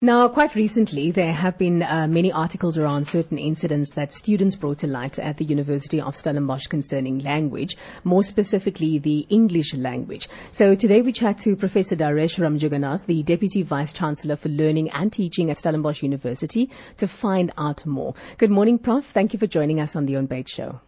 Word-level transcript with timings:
Now, 0.00 0.28
quite 0.28 0.54
recently, 0.54 1.10
there 1.10 1.32
have 1.32 1.58
been 1.58 1.82
uh, 1.82 2.06
many 2.06 2.30
articles 2.30 2.78
around 2.78 3.08
certain 3.08 3.36
incidents 3.36 3.94
that 3.94 4.12
students 4.12 4.54
brought 4.54 4.78
to 4.78 4.86
light 4.86 5.18
at 5.18 5.38
the 5.38 5.44
University 5.44 6.00
of 6.00 6.14
Stellenbosch 6.14 6.68
concerning 6.68 7.18
language, 7.18 7.76
more 8.04 8.22
specifically 8.22 9.00
the 9.00 9.26
English 9.28 9.74
language. 9.74 10.28
So 10.52 10.76
today 10.76 11.02
we 11.02 11.12
chat 11.12 11.40
to 11.40 11.56
Professor 11.56 11.96
Daresh 11.96 12.38
Ramjuganath, 12.38 13.06
the 13.06 13.24
Deputy 13.24 13.64
Vice 13.64 13.92
Chancellor 13.92 14.36
for 14.36 14.50
Learning 14.50 14.88
and 14.90 15.12
Teaching 15.12 15.50
at 15.50 15.56
Stellenbosch 15.56 16.00
University, 16.04 16.70
to 16.98 17.08
find 17.08 17.50
out 17.58 17.84
more. 17.84 18.14
Good 18.36 18.52
morning, 18.52 18.78
Prof. 18.78 19.04
Thank 19.04 19.32
you 19.32 19.40
for 19.40 19.48
joining 19.48 19.80
us 19.80 19.96
on 19.96 20.06
the 20.06 20.14
On 20.14 20.26
Bait 20.26 20.48
Show. 20.48 20.80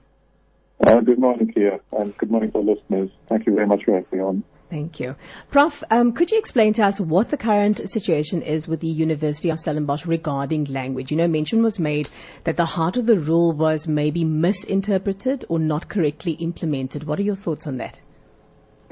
Uh, 0.86 1.00
good 1.00 1.18
morning, 1.18 1.52
Kia, 1.52 1.80
and 1.98 2.16
good 2.16 2.30
morning 2.30 2.52
to 2.52 2.58
listeners. 2.58 3.11
Thank 3.29 3.46
you 3.46 3.56
very 3.56 3.66
much 3.66 3.82
for 3.84 3.92
having 3.92 4.06
me 4.12 4.20
on. 4.20 4.45
Thank 4.71 5.00
you. 5.00 5.16
Prof, 5.50 5.82
um, 5.91 6.12
could 6.12 6.30
you 6.30 6.39
explain 6.39 6.73
to 6.75 6.84
us 6.84 7.00
what 7.00 7.30
the 7.30 7.37
current 7.37 7.80
situation 7.91 8.41
is 8.41 8.69
with 8.69 8.79
the 8.79 8.87
University 8.87 9.50
of 9.50 9.59
Stellenbosch 9.59 10.07
regarding 10.07 10.64
language? 10.66 11.11
You 11.11 11.16
know, 11.16 11.27
mention 11.27 11.61
was 11.61 11.80
made 11.80 12.09
that 12.45 12.56
the 12.56 12.65
heart 12.65 12.97
of 12.97 13.06
the 13.06 13.19
rule 13.19 13.52
was 13.52 13.88
maybe 13.88 14.25
misinterpreted 14.25 15.45
or 15.48 15.59
not 15.59 15.88
correctly 15.88 16.33
implemented. 16.34 17.02
What 17.02 17.19
are 17.19 17.25
your 17.25 17.34
thoughts 17.34 17.66
on 17.66 17.78
that? 17.78 18.01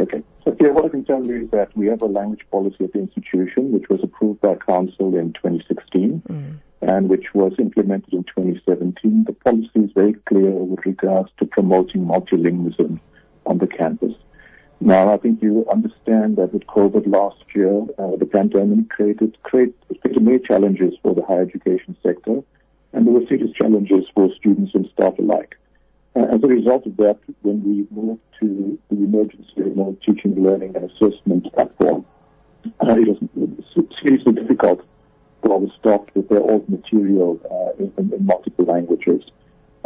Okay. 0.00 0.20
So, 0.44 0.56
yeah, 0.60 0.70
what 0.70 0.84
I 0.84 0.88
can 0.88 1.04
tell 1.04 1.24
you 1.24 1.44
is 1.44 1.50
that 1.50 1.76
we 1.76 1.86
have 1.86 2.02
a 2.02 2.06
language 2.06 2.44
policy 2.50 2.84
at 2.84 2.92
the 2.92 2.98
institution 2.98 3.70
which 3.70 3.88
was 3.88 4.00
approved 4.02 4.40
by 4.40 4.56
Council 4.56 5.16
in 5.16 5.32
2016 5.34 6.22
mm. 6.28 6.58
and 6.82 7.08
which 7.08 7.26
was 7.34 7.52
implemented 7.60 8.12
in 8.12 8.24
2017. 8.24 9.24
The 9.28 9.32
policy 9.32 9.70
is 9.76 9.92
very 9.94 10.14
clear 10.26 10.50
with 10.50 10.84
regards 10.84 11.30
to 11.38 11.46
promoting 11.46 12.04
multilingualism 12.04 12.98
on 13.46 13.58
the 13.58 13.68
campus. 13.68 14.14
Now, 14.80 15.12
I 15.12 15.16
think 15.16 15.42
you 15.42 15.66
understand 15.70 16.36
that 16.36 16.52
with 16.52 16.66
COVID 16.68 17.08
last 17.08 17.42
year, 17.54 17.82
uh, 17.98 18.16
the 18.16 18.26
pandemic 18.26 18.88
created, 18.90 19.36
created 19.42 19.74
many 20.20 20.38
challenges 20.38 20.94
for 21.02 21.14
the 21.14 21.22
higher 21.22 21.42
education 21.42 21.96
sector, 22.02 22.42
and 22.92 23.06
there 23.06 23.12
were 23.12 23.26
serious 23.26 23.50
challenges 23.52 24.04
for 24.14 24.32
students 24.36 24.74
and 24.74 24.88
staff 24.92 25.18
alike. 25.18 25.56
Uh, 26.14 26.26
as 26.32 26.42
a 26.44 26.46
result 26.46 26.86
of 26.86 26.96
that, 26.96 27.18
when 27.42 27.62
we 27.64 27.86
moved 27.90 28.20
to 28.40 28.78
the 28.90 28.96
emergency 28.96 29.52
remote 29.56 30.00
teaching, 30.02 30.40
learning, 30.42 30.76
and 30.76 30.90
assessment 30.90 31.52
platform, 31.52 32.06
uh, 32.80 32.94
it 32.96 33.08
was 33.08 33.86
seriously 34.00 34.32
difficult 34.32 34.84
for 35.42 35.60
the 35.60 35.70
staff 35.78 36.06
to 36.06 36.12
prepare 36.12 36.40
all 36.40 36.60
the 36.60 36.76
material 36.76 37.40
uh, 37.50 37.82
in, 37.82 38.12
in 38.12 38.26
multiple 38.26 38.64
languages. 38.64 39.22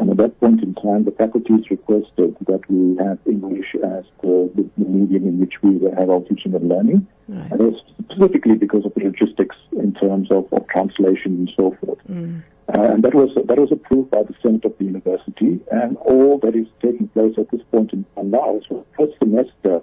And 0.02 0.10
at 0.10 0.16
that 0.16 0.40
point 0.40 0.64
in 0.64 0.74
time, 0.74 1.04
the 1.04 1.12
faculties 1.12 1.70
requested 1.70 2.34
that 2.48 2.68
we 2.68 2.96
have 2.96 3.20
English 3.24 3.72
as 3.84 4.04
the, 4.20 4.50
the, 4.56 4.68
the 4.76 4.84
medium 4.84 5.28
in 5.28 5.38
which 5.38 5.62
we 5.62 5.78
have 5.96 6.10
our 6.10 6.18
teaching 6.22 6.56
and 6.56 6.68
learning, 6.68 7.06
right. 7.28 7.52
and 7.52 7.80
specifically 8.10 8.56
because 8.56 8.84
of 8.84 8.92
the 8.94 9.04
logistics 9.04 9.54
in 9.70 9.94
terms 9.94 10.28
of, 10.32 10.52
of 10.52 10.66
translation 10.66 11.46
and 11.46 11.52
so 11.56 11.76
forth. 11.80 12.00
Mm. 12.10 12.42
Uh, 12.76 12.80
and 12.80 13.04
that 13.04 13.14
was 13.14 13.30
that 13.46 13.60
was 13.60 13.70
approved 13.70 14.10
by 14.10 14.24
the 14.24 14.34
Senate 14.42 14.64
of 14.64 14.76
the 14.78 14.86
university, 14.86 15.60
and 15.70 15.96
all 15.98 16.36
that 16.38 16.56
is 16.56 16.66
taking 16.80 17.06
place 17.06 17.34
at 17.38 17.48
this 17.52 17.62
point 17.70 17.92
in 17.92 18.04
time 18.16 18.32
now 18.32 18.56
is 18.56 18.64
for 18.66 18.82
the 18.82 19.06
first 19.06 19.16
semester 19.20 19.80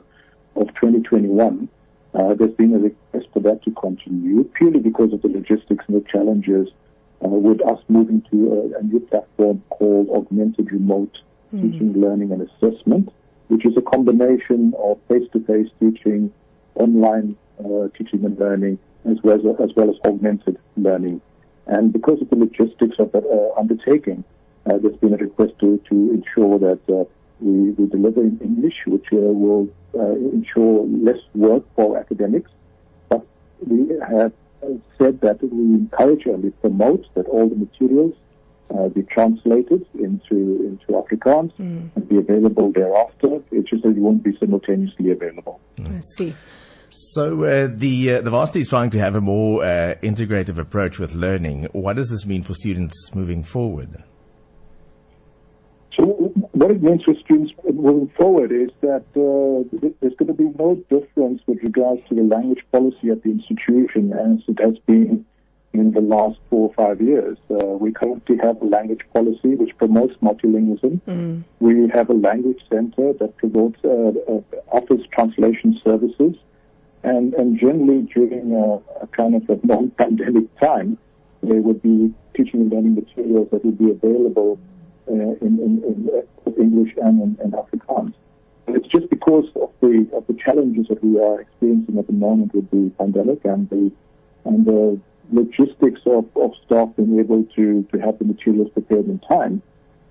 of 0.57 0.67
2021. 0.75 1.69
Uh, 2.13 2.33
there's 2.33 2.51
been 2.55 2.75
a 2.75 2.79
request 2.79 3.27
for 3.31 3.39
that 3.39 3.63
to 3.63 3.71
continue 3.71 4.43
purely 4.55 4.81
because 4.81 5.13
of 5.13 5.21
the 5.21 5.29
logistics 5.29 5.85
and 5.87 5.95
the 5.95 6.05
challenges 6.11 6.67
with 7.21 7.61
us 7.65 7.79
moving 7.87 8.21
to 8.31 8.71
a, 8.75 8.79
a, 8.79 8.83
new 8.83 8.99
platform 8.99 9.61
called 9.69 10.09
Augmented 10.09 10.71
Remote 10.71 11.17
mm-hmm. 11.53 11.71
Teaching, 11.71 11.93
Learning 11.99 12.31
and 12.31 12.41
Assessment, 12.49 13.11
which 13.49 13.65
is 13.65 13.75
a 13.77 13.81
combination 13.81 14.73
of 14.77 14.99
face-to-face 15.07 15.69
teaching, 15.79 16.31
online 16.75 17.35
uh, 17.59 17.87
teaching 17.97 18.23
and 18.23 18.39
learning, 18.39 18.79
as 19.09 19.17
well 19.23 19.35
as, 19.35 19.69
as 19.69 19.75
well 19.75 19.89
as 19.89 19.95
augmented 20.05 20.57
learning. 20.77 21.21
And 21.67 21.91
because 21.91 22.21
of 22.21 22.29
the 22.29 22.35
logistics 22.35 22.97
of 22.99 23.11
that 23.11 23.25
uh, 23.25 23.59
undertaking, 23.59 24.23
uh, 24.65 24.77
there's 24.77 24.97
been 24.97 25.13
a 25.13 25.17
request 25.17 25.53
to, 25.59 25.81
to 25.89 25.95
ensure 26.11 26.59
that 26.59 26.79
uh, 26.89 27.03
we, 27.39 27.71
we 27.71 27.87
deliver 27.87 28.21
in 28.21 28.39
English, 28.39 28.85
which 28.85 29.05
uh, 29.11 29.17
will 29.17 29.67
ensure 29.93 30.85
less 30.85 31.19
work 31.33 31.63
for 31.75 31.97
academics. 31.97 32.51
But 33.09 33.25
we 33.65 33.97
have 34.07 34.31
said 34.97 35.21
that 35.21 35.41
we 35.41 35.75
encourage 35.75 36.25
and 36.25 36.43
we 36.43 36.49
promote 36.51 37.05
that 37.15 37.25
all 37.27 37.49
the 37.49 37.55
materials 37.55 38.13
uh, 38.75 38.87
be 38.89 39.03
translated 39.03 39.85
into 39.95 40.35
into 40.65 40.87
Afrikaans 40.89 41.53
mm. 41.57 41.89
and 41.95 42.09
be 42.09 42.17
available 42.17 42.71
thereafter. 42.71 43.41
It's 43.51 43.69
just 43.69 43.83
that 43.83 43.89
it 43.89 43.97
won't 43.97 44.23
be 44.23 44.37
simultaneously 44.39 45.11
available. 45.11 45.59
Mm. 45.77 45.97
I 45.97 46.01
see. 46.17 46.35
So 46.91 47.43
uh, 47.43 47.69
the 47.71 48.15
uh, 48.15 48.21
the 48.21 48.31
varsity 48.31 48.61
is 48.61 48.69
trying 48.69 48.89
to 48.91 48.99
have 48.99 49.15
a 49.15 49.21
more 49.21 49.63
uh, 49.63 49.95
integrative 50.03 50.57
approach 50.57 50.99
with 50.99 51.13
learning. 51.13 51.67
What 51.71 51.95
does 51.95 52.09
this 52.09 52.25
mean 52.25 52.43
for 52.43 52.53
students 52.53 53.13
moving 53.13 53.43
forward? 53.43 54.03
What 56.59 56.71
it 56.71 56.83
means 56.83 57.05
for 57.05 57.15
students 57.15 57.53
moving 57.73 58.11
forward 58.17 58.51
is 58.51 58.69
that 58.81 59.05
uh, 59.15 59.63
there's 60.01 60.13
going 60.15 60.27
to 60.27 60.33
be 60.33 60.51
no 60.59 60.75
difference 60.89 61.41
with 61.47 61.59
regards 61.63 62.01
to 62.09 62.15
the 62.15 62.23
language 62.23 62.65
policy 62.73 63.11
at 63.11 63.23
the 63.23 63.29
institution 63.29 64.11
as 64.11 64.43
it 64.45 64.61
has 64.61 64.77
been 64.79 65.25
in 65.71 65.91
the 65.91 66.01
last 66.01 66.37
four 66.49 66.67
or 66.67 66.73
five 66.73 66.99
years. 66.99 67.37
Uh, 67.49 67.63
we 67.63 67.93
currently 67.93 68.35
have 68.43 68.61
a 68.61 68.65
language 68.65 68.99
policy 69.13 69.55
which 69.55 69.77
promotes 69.77 70.15
multilingualism. 70.15 70.99
Mm. 71.07 71.43
We 71.61 71.87
have 71.93 72.09
a 72.09 72.13
language 72.13 72.59
center 72.69 73.13
that 73.13 73.37
promotes, 73.37 73.79
uh, 73.85 74.11
uh 74.29 74.41
offers 74.75 75.07
translation 75.13 75.79
services. 75.81 76.35
And, 77.03 77.33
and 77.35 77.57
generally 77.57 78.01
during 78.13 78.51
a, 78.53 78.81
a 79.01 79.07
kind 79.07 79.33
of 79.33 79.49
a 79.49 79.65
non-pandemic 79.65 80.59
time, 80.59 80.97
there 81.41 81.61
would 81.61 81.81
be 81.81 82.13
teaching 82.35 82.59
and 82.63 82.69
learning 82.69 82.95
materials 82.95 83.47
that 83.51 83.63
would 83.63 83.77
be 83.77 83.91
available 83.91 84.59
uh, 85.09 85.13
in, 85.13 85.57
in, 85.57 85.83
in 85.87 86.09
English 86.59 86.93
and 87.01 87.21
in, 87.21 87.37
in 87.43 87.51
Afrikaans. 87.51 88.13
And 88.67 88.75
it's 88.75 88.87
just 88.87 89.09
because 89.09 89.45
of 89.55 89.71
the 89.81 90.07
of 90.13 90.27
the 90.27 90.33
challenges 90.33 90.87
that 90.89 91.03
we 91.03 91.19
are 91.19 91.41
experiencing 91.41 91.97
at 91.97 92.07
the 92.07 92.13
moment 92.13 92.53
with 92.53 92.69
the 92.69 92.91
pandemic 92.97 93.43
and 93.45 93.69
the 93.69 93.91
and 94.45 94.65
the 94.65 94.99
logistics 95.31 96.01
of, 96.05 96.25
of 96.35 96.51
staff 96.65 96.89
being 96.95 97.19
able 97.19 97.43
to, 97.55 97.83
to 97.91 97.99
have 97.99 98.17
the 98.17 98.25
materials 98.25 98.69
prepared 98.71 99.05
in 99.05 99.19
time 99.19 99.61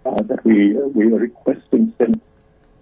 uh, 0.06 0.22
that 0.22 0.44
we 0.44 0.74
we 0.74 1.12
are 1.12 1.18
requesting 1.18 1.92
SENT 1.98 2.22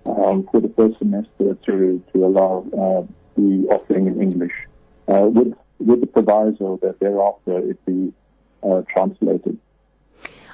um, 0.07 0.49
for 0.51 0.61
the 0.61 0.73
first 0.77 0.99
semester 0.99 1.55
to 1.67 2.03
to 2.13 2.25
allow 2.25 2.65
uh, 2.73 3.03
the 3.37 3.67
offering 3.71 4.07
in 4.07 4.23
English 4.23 4.55
uh, 5.09 5.27
with 5.27 5.55
with 5.79 6.01
the 6.01 6.07
proviso 6.07 6.79
that 6.83 6.99
thereafter 7.01 7.59
it 7.59 7.85
be 7.85 8.13
uh, 8.63 8.83
translated. 8.89 9.59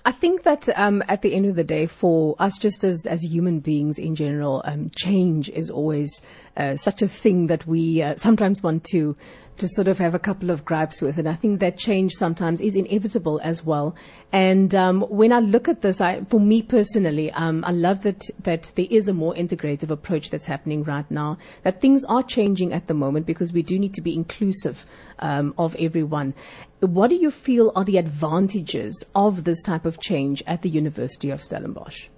I 0.05 0.13
think 0.13 0.43
that 0.43 0.69
um, 0.77 1.03
at 1.09 1.23
the 1.23 1.35
end 1.35 1.47
of 1.47 1.55
the 1.55 1.65
day, 1.65 1.87
for 1.87 2.35
us 2.41 2.59
just 2.59 2.83
as, 2.83 3.07
as 3.07 3.23
human 3.23 3.61
beings 3.61 3.99
in 3.99 4.15
general, 4.17 4.63
um, 4.65 4.91
change 4.97 5.49
is 5.51 5.71
always 5.71 6.11
uh, 6.57 6.77
such 6.77 7.03
a 7.03 7.09
thing 7.09 7.47
that 7.47 7.67
we 7.67 8.03
uh, 8.03 8.17
sometimes 8.17 8.63
want 8.63 8.85
to 8.85 9.17
to 9.59 9.69
sort 9.69 9.87
of 9.87 9.99
have 9.99 10.15
a 10.15 10.19
couple 10.19 10.51
of 10.51 10.65
gripes 10.65 11.03
with. 11.03 11.19
And 11.19 11.29
I 11.29 11.35
think 11.35 11.61
that 11.61 11.77
change 11.77 12.13
sometimes 12.15 12.61
is 12.61 12.75
inevitable 12.75 13.41
as 13.45 13.65
well. 13.65 13.95
And 14.33 14.75
um, 14.75 15.03
when 15.03 15.33
I 15.33 15.41
look 15.41 15.69
at 15.69 15.83
this, 15.83 16.01
I, 16.01 16.25
for 16.25 16.41
me 16.41 16.63
personally, 16.63 17.31
um, 17.33 17.63
I 17.65 17.71
love 17.71 18.03
that 18.03 18.25
that 18.43 18.73
there 18.75 18.87
is 18.91 19.09
a 19.09 19.13
more 19.13 19.35
integrative 19.35 19.91
approach 19.91 20.31
that's 20.31 20.47
happening 20.47 20.85
right 20.85 21.09
now. 21.11 21.39
That 21.65 21.81
things 21.81 22.05
are 22.05 22.23
changing 22.23 22.73
at 22.73 22.87
the 22.87 22.95
moment 22.95 23.27
because 23.27 23.53
we 23.53 23.63
do 23.63 23.79
need 23.79 23.95
to 23.95 24.01
be 24.01 24.15
inclusive 24.15 24.87
um, 25.19 25.55
of 25.59 25.77
everyone. 25.77 26.35
What 26.81 27.11
do 27.11 27.17
you 27.17 27.31
feel 27.31 27.73
are 27.77 27.85
the 27.85 27.99
advantages 27.99 29.05
of 29.15 29.45
this 29.45 29.63
type 29.63 29.85
of 29.85 30.01
change 30.01 30.43
at 30.47 30.63
the 30.63 30.71
University 30.71 31.31
of 31.31 31.41
Stellenbosch? 31.41 32.09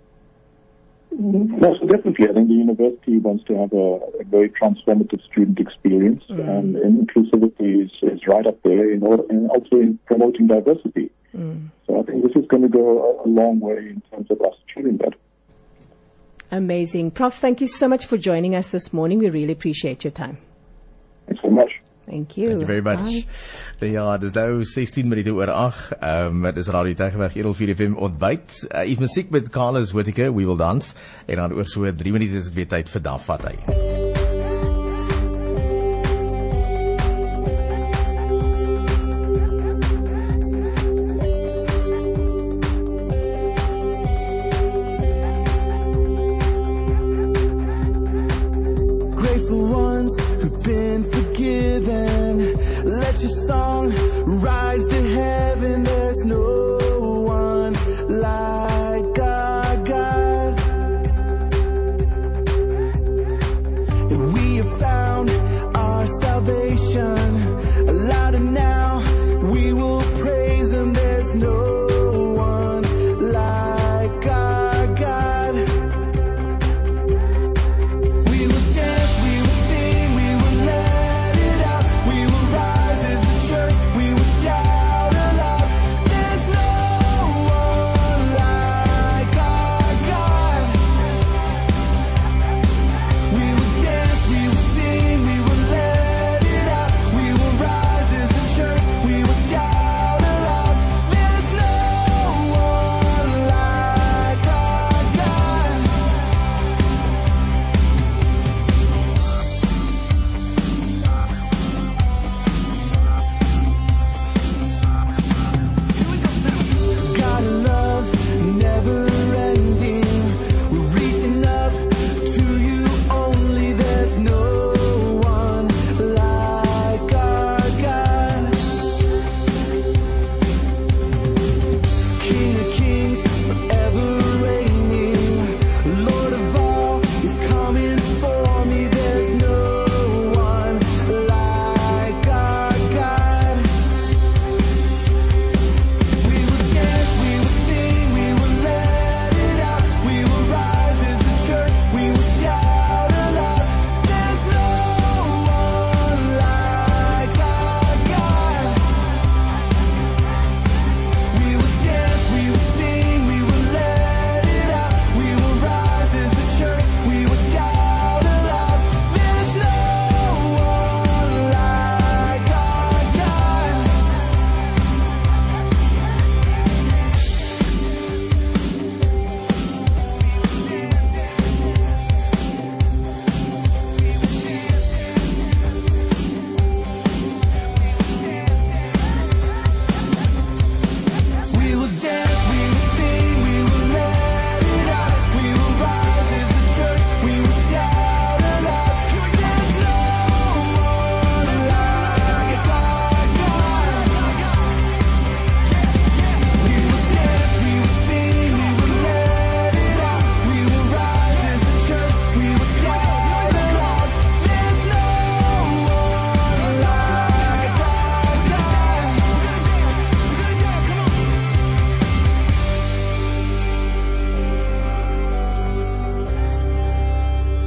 Yes, 1.17 1.77
definitely. 1.89 2.29
I 2.29 2.33
think 2.33 2.49
the 2.49 2.55
university 2.55 3.19
wants 3.19 3.45
to 3.45 3.55
have 3.57 3.73
a, 3.73 4.21
a 4.21 4.25
very 4.25 4.49
transformative 4.51 5.23
student 5.25 5.61
experience, 5.61 6.25
mm. 6.29 6.41
and, 6.41 6.77
and, 6.77 7.07
inclusivity 7.07 7.85
is, 7.85 7.91
is 8.03 8.21
right 8.27 8.47
up 8.47 8.61
there, 8.63 8.91
in 8.91 9.03
order, 9.03 9.23
and 9.31 9.49
also 9.51 9.77
in 9.77 9.99
promoting 10.07 10.49
diversity. 10.49 11.11
Mm. 11.34 11.71
So 11.87 12.01
I 12.01 12.03
think 12.03 12.25
this 12.25 12.33
is 12.34 12.47
going 12.49 12.63
to 12.63 12.69
go 12.69 13.21
a, 13.22 13.27
a 13.27 13.28
long 13.28 13.61
way 13.61 13.78
in 13.78 14.03
terms 14.11 14.31
of 14.31 14.41
us 14.41 14.55
achieving 14.69 14.99
that. 14.99 15.15
Amazing. 16.51 17.13
Prof, 17.13 17.34
thank 17.34 17.60
you 17.60 17.67
so 17.67 17.89
much 17.89 18.07
for 18.07 18.17
joining 18.17 18.55
us 18.55 18.71
this 18.71 18.93
morning. 18.93 19.19
We 19.19 19.31
really 19.31 19.53
appreciate 19.53 20.05
your 20.05 20.13
time. 20.13 20.39
Thank 22.15 22.37
you. 22.37 22.49
Thank 22.51 22.61
you 22.61 22.66
very 22.66 22.81
much. 22.81 23.27
Bye. 23.81 23.91
Ja, 23.91 24.16
dis 24.22 24.37
nou 24.39 24.63
16 24.63 25.09
minute 25.11 25.33
oor 25.34 25.51
8. 25.51 25.97
Ehm 25.99 26.45
um, 26.47 26.53
dis 26.55 26.71
Radio 26.71 26.95
Tegeweg 26.95 27.34
Edel 27.34 27.57
4 27.59 27.75
FM 27.75 27.97
ontbyt. 27.99 28.61
Uh, 28.71 28.87
Iets 28.91 29.03
musiek 29.03 29.34
met 29.34 29.51
Carlos 29.51 29.91
Whittaker, 29.93 30.31
We 30.31 30.47
Will 30.47 30.61
Dance. 30.61 30.95
En 31.27 31.43
dan 31.43 31.53
oor 31.53 31.66
so 31.66 31.91
3 31.91 32.13
minute 32.15 32.39
is 32.39 32.53
dit 32.53 32.55
weer 32.63 32.71
tyd 32.71 32.95
vir 32.95 33.03
Dafat 33.11 33.51
hy. 33.51 33.84
Your 53.24 53.47
song, 53.47 53.91
rise 54.26 54.94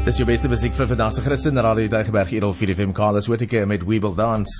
Dis 0.07 0.21
jou 0.21 0.23
beste 0.23 0.47
musiek 0.47 0.71
vir 0.71 0.87
vandag 0.87 1.09
se 1.11 1.19
Christen 1.19 1.59
Radio 1.59 1.89
Tygerberg 1.91 2.29
Edelvier 2.31 2.69
FM 2.77 2.93
Carlos 2.95 3.27
Whittaker 3.27 3.65
met 3.67 3.81
We 3.83 3.97
Will 3.99 4.15
Dance. 4.15 4.53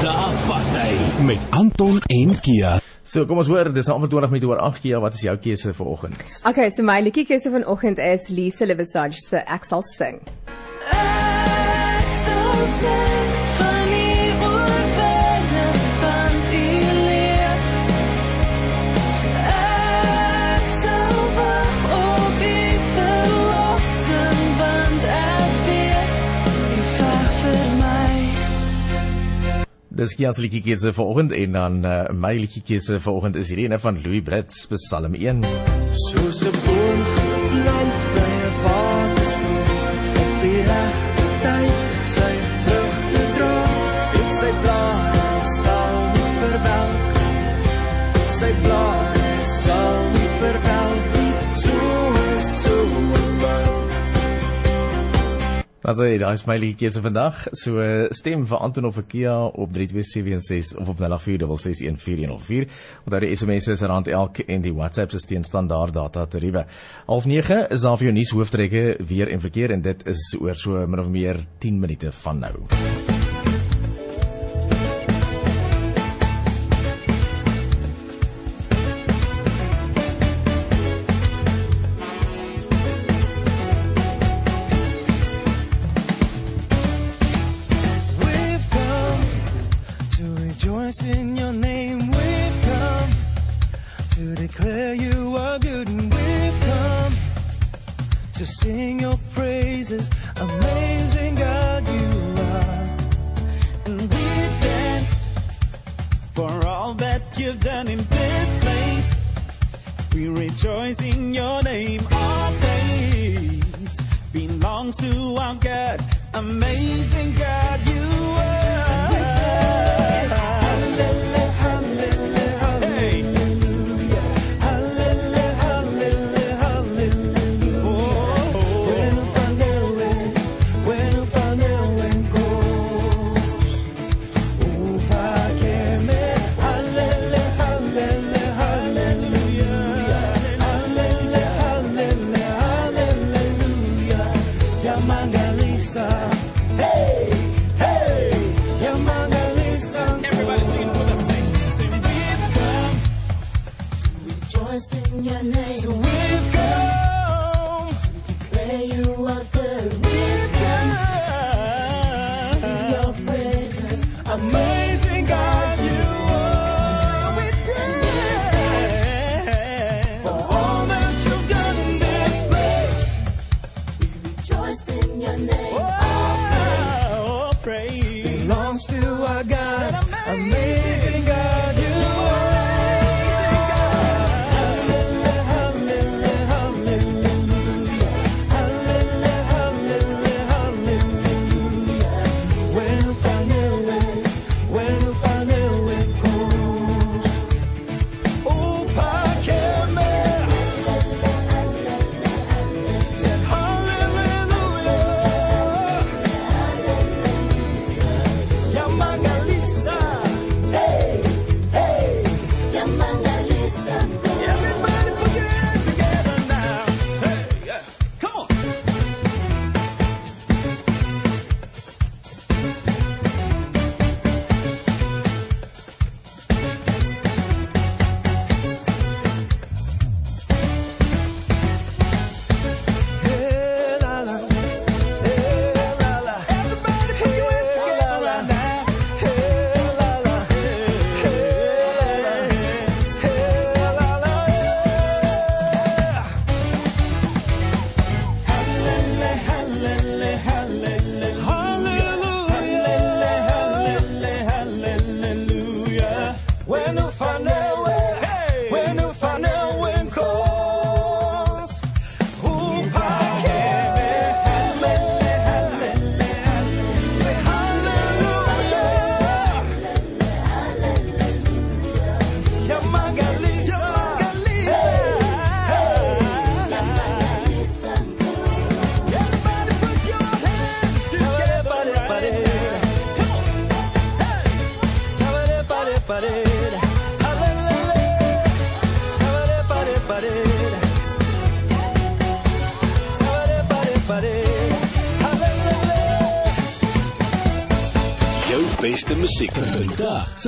Daarparty 0.00 0.94
met 1.28 1.44
Anton 1.50 2.00
en 2.08 2.32
Kia. 2.40 2.78
So 3.04 3.26
kom 3.28 3.42
ons 3.44 3.52
hoor, 3.52 3.68
dis 3.76 3.92
nou 3.92 3.98
25 4.06 4.32
minute 4.32 4.48
oor 4.48 4.64
8 4.70 4.80
Kia, 4.80 5.04
wat 5.04 5.20
is 5.20 5.26
jou 5.28 5.36
keuse 5.36 5.76
vir 5.76 5.92
oggend? 5.92 6.24
Okay, 6.48 6.72
so 6.72 6.80
my 6.80 6.96
liedjie 7.04 7.28
keuse 7.28 7.52
vanoggend 7.52 8.00
is 8.00 8.32
Lisa 8.32 8.64
Levisage 8.64 9.20
se 9.20 9.44
Ek 9.44 9.68
sal 9.68 9.84
sing. 9.84 10.22
Ek 10.96 12.20
sal 12.24 12.68
sing. 12.80 13.27
Dis 29.98 30.12
Kias 30.14 30.36
liedjiekeuse 30.38 30.92
vanoggend 30.94 31.32
en 31.34 31.56
dan 31.56 31.84
eh, 31.84 31.90
uh, 31.90 32.14
my 32.14 32.30
liedjiekeuse 32.38 33.00
vanoggend 33.02 33.36
is 33.36 33.50
hierdie 33.50 33.66
een 33.66 33.80
van 33.82 33.98
Louis 34.02 34.22
Brits, 34.22 34.66
Psalm 34.70 35.18
1. 35.18 35.42
Soos 36.06 36.44
'n 36.46 36.77
Ons 55.88 55.96
sê 55.96 56.18
daai 56.20 56.36
smiley 56.36 56.74
kies 56.76 56.98
vandag. 57.00 57.46
So 57.56 57.80
eh, 57.80 58.10
stem 58.12 58.42
vir 58.50 58.60
Anton 58.60 58.84
of 58.90 58.98
vir 58.98 59.06
Kia 59.08 59.36
op 59.48 59.72
3276 59.72 60.76
of 60.82 60.90
op 60.92 61.00
0846614104. 61.00 62.68
Onthou 63.06 63.20
die 63.24 63.30
SMS 63.32 63.70
is 63.72 63.84
rand 63.88 64.10
elk 64.12 64.42
en 64.44 64.66
die 64.66 64.74
WhatsApp 64.76 65.16
se 65.16 65.24
teen 65.24 65.48
standaard 65.48 65.96
data 65.96 66.26
tariewe. 66.28 66.66
Half 67.06 67.24
9 67.24 67.72
is 67.72 67.86
daar 67.86 67.96
vir 67.96 68.10
jou 68.10 68.18
nuus 68.18 68.34
hooftrekke 68.36 68.84
weer 69.00 69.32
en 69.32 69.40
verkeer 69.40 69.72
en 69.78 69.86
dit 69.88 70.04
is 70.12 70.26
oor 70.36 70.60
so 70.60 70.84
min 70.84 71.00
of 71.00 71.08
meer 71.08 71.40
10 71.64 71.80
minute 71.80 72.12
van 72.20 72.44
nou. 72.44 73.17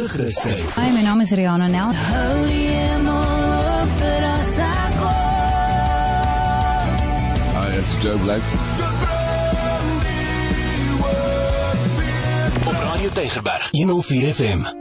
se 0.01 0.09
Christus. 0.09 0.65
Hi, 0.77 0.91
my 0.93 1.03
naam 1.03 1.21
is 1.21 1.31
Rihanna 1.31 1.69
Nel. 1.69 1.93
Hou 1.93 2.47
hom 2.49 3.09
op 3.13 3.95
vir 4.01 4.27
as 4.31 4.59
ek 4.71 4.99
Hi, 7.55 7.69
it's 7.79 8.03
Joe 8.03 8.19
Black. 8.25 8.43
Op 12.65 12.85
Radio 12.91 13.11
Tygerberg 13.11 13.69
104 13.73 14.35
FM. 14.35 14.80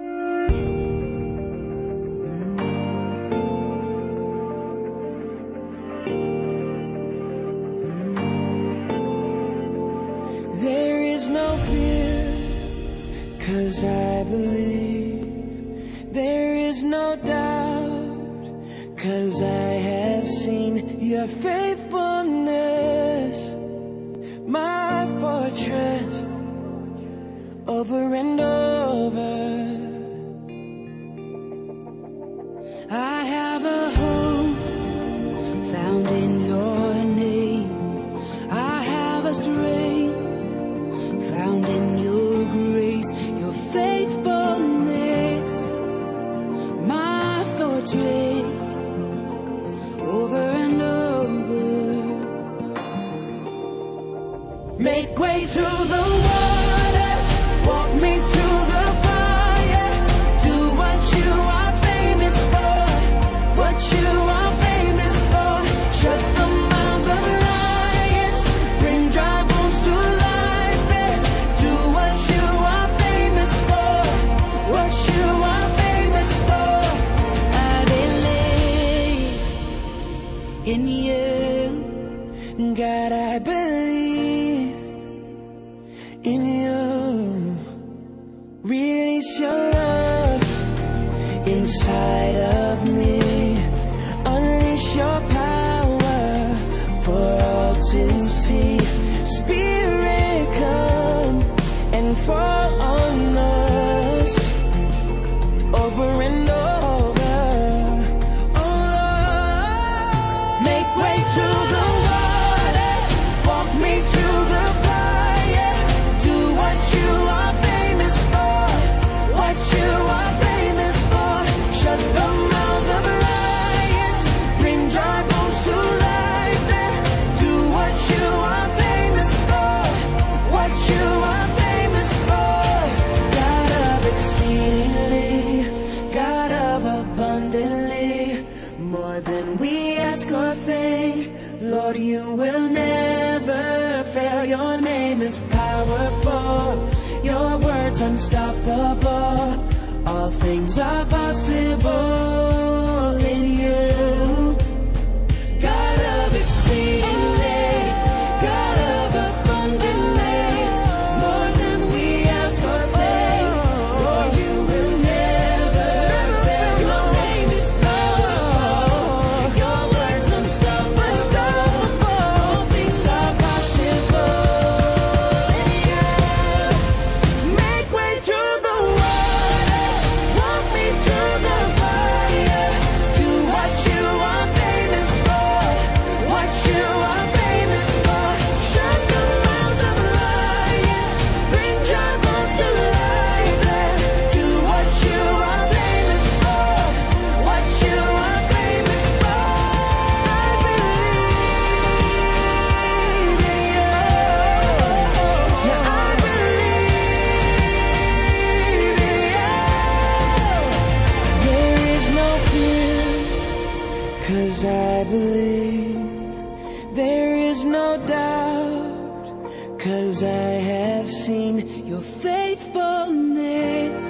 faithfulness, 222.79 224.01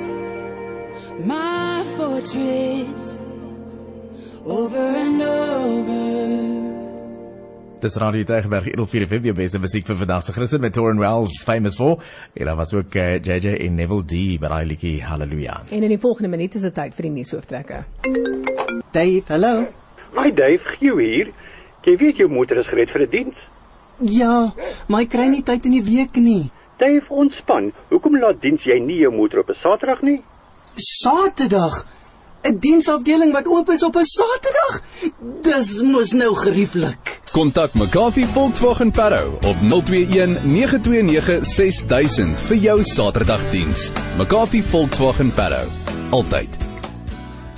my 1.25 1.83
fortress, 1.97 3.19
over 4.45 4.87
and 5.03 5.21
over. 5.21 5.97
Dis 7.79 7.95
Radio 7.95 8.25
Tygerberg 8.27 8.65
104 8.75 9.05
FM 9.07 9.21
die 9.23 9.33
beste 9.33 9.59
musiek 9.63 9.85
vir 9.87 9.95
vandag 10.01 10.25
se 10.25 10.33
Christen 10.35 10.59
met 10.61 10.73
Torren 10.75 10.99
Wells 10.99 11.37
famous 11.47 11.77
for. 11.79 12.03
En 12.35 12.45
daar 12.45 12.57
was 12.59 12.73
ook 12.73 12.95
eh, 12.95 13.13
uh, 13.15 13.21
JJ 13.23 13.53
en 13.55 13.75
Neville 13.75 14.03
D 14.03 14.35
by 14.41 14.51
daai 14.51 14.65
liedjie 14.67 14.97
Hallelujah. 15.03 15.61
En 15.71 15.83
in 15.83 15.93
die 15.95 15.99
volgende 15.99 16.29
minuut 16.35 16.55
is 16.55 16.67
dit 16.67 16.75
tyd 16.75 16.97
vir 16.97 17.07
die 17.07 17.13
nuushooftrekke. 17.13 17.85
Dave, 18.91 19.23
hallo. 19.31 19.69
My 20.17 20.27
Dave, 20.35 20.75
Gieu 20.75 20.99
hier. 20.99 21.31
Jy 21.87 21.95
weet 21.97 22.19
jou 22.19 22.27
motor 22.27 22.59
is 22.59 22.67
gereed 22.67 22.91
vir 22.91 23.05
'n 23.05 23.09
die 23.09 23.23
diens. 23.23 23.47
Ja, 23.99 24.51
maar 24.87 25.01
ek 25.07 25.15
kry 25.15 25.27
nie 25.31 25.43
tyd 25.43 25.65
in 25.65 25.79
die 25.79 25.83
week 25.83 26.15
nie 26.19 26.51
styf 26.79 27.11
ontspan. 27.11 27.71
Hoekom 27.91 28.19
laat 28.19 28.41
diens 28.41 28.63
jy 28.63 28.79
nie 28.79 29.01
jou 29.03 29.11
motor 29.11 29.43
op 29.43 29.49
'n 29.49 29.59
Saterdag 29.59 30.01
nie? 30.01 30.21
Saterdag. 30.75 31.85
'n 32.43 32.59
Diensafdeling 32.59 33.33
wat 33.33 33.47
oop 33.47 33.69
is 33.69 33.83
op 33.83 33.95
'n 33.95 34.05
Saterdag. 34.05 34.81
Dis 35.41 35.81
mos 35.81 36.11
nou 36.11 36.35
gerieflik. 36.35 37.19
Kontak 37.31 37.73
McGaffey 37.73 38.25
Volkswagen 38.25 38.91
Parow 38.91 39.33
op 39.33 39.57
021 39.61 40.43
929 40.43 41.45
6000 41.45 42.39
vir 42.39 42.57
jou 42.57 42.83
Saterdagdiens. 42.83 43.91
McGaffey 44.17 44.63
Volkswagen 44.63 45.33
Parow. 45.33 45.67
Altyd 46.09 46.68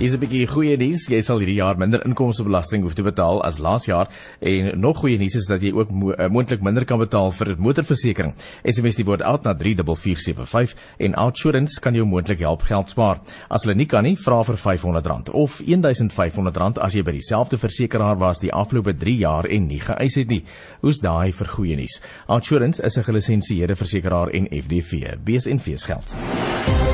Hier's 0.02 0.16
'n 0.16 0.18
bietjie 0.18 0.48
goeie 0.50 0.74
nuus. 0.76 1.04
Jy 1.06 1.20
sal 1.22 1.38
hierdie 1.38 1.60
jaar 1.60 1.76
minder 1.78 2.02
inkomstebelasting 2.02 2.82
hoef 2.82 2.96
te 2.98 3.04
betaal 3.06 3.38
as 3.46 3.60
laas 3.62 3.84
jaar 3.86 4.08
en 4.40 4.80
nog 4.80 4.98
goeie 4.98 5.16
nuus 5.16 5.36
is 5.38 5.46
dat 5.46 5.62
jy 5.62 5.70
ook 5.70 5.92
mo 5.94 6.10
uh, 6.10 6.26
moontlik 6.26 6.60
minder 6.60 6.84
kan 6.84 6.98
betaal 6.98 7.30
vir 7.30 7.54
motorversekering. 7.56 8.34
SMS 8.66 8.98
die 8.98 9.04
woord 9.06 9.22
oud 9.22 9.44
na 9.44 9.54
34475 9.54 10.74
en 10.98 11.14
Outsurance 11.14 11.78
kan 11.80 11.94
jou 11.94 12.04
moontlik 12.04 12.42
help 12.42 12.62
geld 12.66 12.90
spaar. 12.90 13.20
As 13.48 13.62
hulle 13.62 13.76
nie 13.76 13.86
kan 13.86 14.02
nie, 14.02 14.16
vra 14.16 14.42
vir 14.42 14.56
R500 14.58 15.30
of 15.30 15.60
R1500 15.62 16.82
as 16.82 16.94
jy 16.98 17.02
by 17.06 17.12
dieselfde 17.12 17.62
versekeraar 17.62 18.18
was 18.18 18.42
die 18.42 18.50
afgelope 18.50 18.98
3 18.98 19.16
jaar 19.22 19.46
en 19.46 19.68
nie 19.68 19.78
geëis 19.78 20.18
het 20.18 20.28
nie. 20.28 20.42
Hoe's 20.82 20.98
daai 20.98 21.30
vir 21.30 21.46
goeie 21.46 21.76
nuus? 21.76 22.02
Outsurance 22.26 22.82
is 22.82 22.98
'n 22.98 23.04
gelisensieerde 23.04 23.76
versekeraar 23.76 24.34
en 24.34 24.50
FDV. 24.50 25.14
BSNV 25.22 25.78
se 25.78 25.86
geld. 25.86 26.91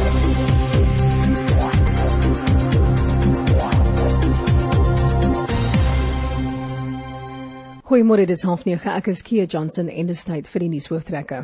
Goeiemôre, 7.89 8.27
dis 8.27 8.45
09:30. 8.45 8.85
Ek 8.99 9.07
is 9.09 9.23
Kia 9.23 9.47
Johnson 9.47 9.89
en 9.89 10.07
dis 10.07 10.25
tyd 10.25 10.47
vir 10.47 10.61
die 10.61 10.69
nuushooftrekke. 10.69 11.39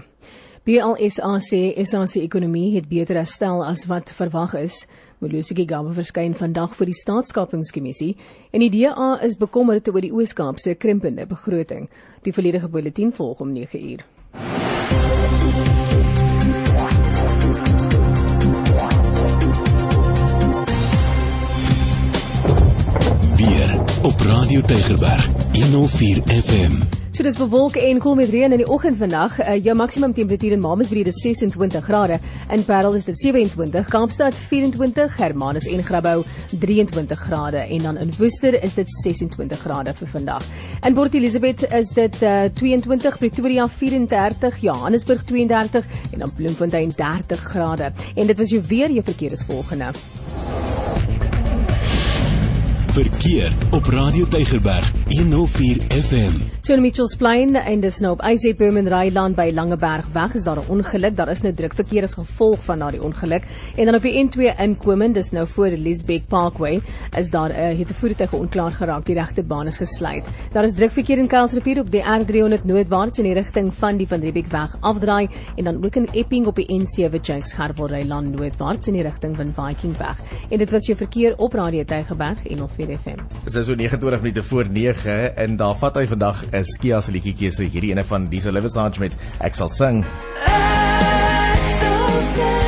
BLSA 0.66 1.30
sê 1.40 1.61
SA 1.87 2.04
se 2.04 2.20
ekonomie 2.20 2.74
het 2.74 2.85
beter 2.90 3.16
herstel 3.16 3.64
as 3.64 3.87
wat 3.88 4.12
verwag 4.12 4.52
is. 4.61 4.76
Molusi 5.22 5.54
Gigaba 5.57 5.94
verskyn 5.96 6.35
vandag 6.37 6.76
voor 6.76 6.90
die 6.92 7.00
staatskapingskommissie 7.00 8.18
en 8.52 8.61
die 8.61 8.68
DA 8.68 9.14
is 9.24 9.38
bekommerd 9.40 9.88
oor 9.88 10.02
die 10.04 10.12
Oos-Kaap 10.12 10.61
se 10.61 10.74
krimpende 10.74 11.24
begroting. 11.24 11.88
Die 12.24 12.33
volledige 12.33 12.68
bulletin 12.68 13.12
volg 13.12 13.40
om 13.40 13.54
9uur. 13.54 14.04
Op 24.04 24.20
Radio 24.20 24.60
Tygerberg 24.60 25.28
104 25.52 26.22
FM. 26.26 26.72
So 27.10 27.22
dis 27.22 27.36
bewolk 27.38 27.76
en 27.80 27.98
koel 28.02 28.16
met 28.18 28.28
reën 28.28 28.52
in 28.52 28.60
die 28.60 28.66
oggend 28.68 28.98
vandag. 29.00 29.38
Uh, 29.40 29.54
jou 29.64 29.72
maksimum 29.76 30.12
temperatuur 30.12 30.52
in 30.52 30.60
Mamasbrede 30.60 31.08
is 31.08 31.20
26 31.22 31.84
grade. 31.84 32.18
In 32.52 32.64
Parel 32.64 32.98
is 32.98 33.06
dit 33.08 33.16
27, 33.18 33.88
Kaapstad 33.88 34.34
24, 34.50 35.16
Hermanus 35.16 35.68
en 35.70 35.80
Grabouw 35.84 36.24
23 36.60 37.18
grade 37.18 37.62
en 37.64 37.86
dan 37.88 38.00
in 38.02 38.12
Woester 38.18 38.58
is 38.62 38.74
dit 38.74 38.92
26 39.00 39.60
grade 39.64 39.94
vir 39.94 40.12
vandag. 40.18 40.44
In 40.82 40.94
Port 40.94 41.14
Elizabeth 41.14 41.64
is 41.72 41.94
dit 41.96 42.22
uh, 42.22 42.44
22, 42.60 43.18
Pretoria 43.18 43.68
34, 43.68 44.60
Johannesburg 44.66 45.24
32 45.24 45.88
en 46.12 46.26
dan 46.26 46.34
Bloemfontein 46.36 46.92
30 46.96 47.48
grade. 47.54 47.92
En 48.14 48.26
dit 48.26 48.38
was 48.38 48.52
jou 48.52 48.62
weer 48.68 48.90
jou 48.90 49.04
verkeer 49.04 49.32
is 49.32 49.48
volgende. 49.48 49.94
Verkeer 52.94 53.52
op 53.70 53.85
Radio 53.85 54.26
Tygerberg 54.26 54.92
104 55.09 55.76
FM. 55.88 56.35
So 56.61 56.74
in 56.74 56.80
Mitchells 56.80 57.16
Plain 57.18 57.57
en 57.59 57.80
dis 57.83 57.96
nou 57.98 58.12
op 58.14 58.20
Eiseberm 58.22 58.76
en 58.78 58.87
Ryland 58.88 59.35
by 59.35 59.48
Langeberg 59.50 60.07
weg 60.14 60.35
is 60.38 60.44
daar 60.46 60.61
'n 60.62 60.68
ongeluk. 60.70 61.16
Daar 61.16 61.28
is 61.28 61.42
nou 61.42 61.54
druk 61.54 61.74
verkeer 61.74 62.02
as 62.02 62.14
gevolg 62.14 62.62
van 62.64 62.78
daardie 62.78 63.02
ongeluk. 63.02 63.42
En 63.76 63.85
dan 63.85 63.94
op 63.94 64.02
die 64.02 64.24
N2 64.24 64.59
inkomend, 64.59 65.14
dis 65.14 65.30
nou 65.30 65.46
voor 65.46 65.68
die 65.68 65.78
Liesbeck 65.78 66.26
Parkway, 66.28 66.80
is 67.18 67.30
daar 67.30 67.50
'n 67.50 67.72
uh, 67.72 67.78
het 67.78 67.90
'n 67.90 67.94
voertuig 67.94 68.33
onklaar 68.33 68.70
geraak. 68.70 69.04
Die 69.04 69.14
regte 69.14 69.42
baan 69.42 69.66
is 69.66 69.76
gesluit. 69.76 70.24
Daar 70.52 70.64
is 70.64 70.74
druk 70.74 70.92
verkeer 70.92 71.18
in 71.18 71.26
Kuilsrivier 71.26 71.80
op 71.80 71.90
die 71.90 72.02
R300 72.02 72.64
noordwaarts 72.64 73.18
in 73.18 73.24
die 73.24 73.35
rigting 73.35 73.74
van 73.74 73.96
die 73.96 74.07
Van 74.07 74.20
Riebeekweg 74.20 74.76
afdraai 74.80 75.28
en 75.57 75.64
dan 75.64 75.85
ook 75.85 75.96
in 75.96 76.09
Epping 76.12 76.46
op 76.46 76.57
die 76.57 76.80
N7 76.80 77.20
Jakes 77.22 77.52
Gerwel 77.52 77.87
Ryland 77.87 78.38
noordwaarts 78.38 78.87
in 78.87 78.92
die 78.92 79.02
rigting 79.02 79.37
van 79.37 79.54
Vikingweg. 79.54 80.18
En 80.50 80.59
dit 80.59 80.70
was 80.70 80.87
jou 80.87 80.98
verkeer 80.98 81.37
op 81.37 81.52
Radio 81.52 81.85
Tygerberg 81.85 82.38
104 82.48 82.83
Groot 82.84 83.00
FM. 83.00 83.24
Dis 83.44 83.56
nou 83.56 83.64
so 83.64 83.74
29 83.74 84.20
minute 84.24 84.42
voor 84.42 84.68
9 84.70 85.36
en 85.36 85.56
daar 85.56 85.76
vat 85.80 85.96
hy 86.00 86.06
vandag 86.06 86.44
'n 86.52 86.64
Skia 86.64 87.00
se 87.00 87.12
liedjie 87.12 87.34
keuse 87.34 87.64
hierdie 87.64 87.90
ene 87.92 88.04
van 88.04 88.28
Disa 88.28 88.50
Livesange 88.50 88.98
met 88.98 89.16
Ek 89.40 89.54
sal 89.54 89.68
sing. 89.68 90.04
Ek 90.04 90.10
sal 90.50 92.22
sing. 92.34 92.64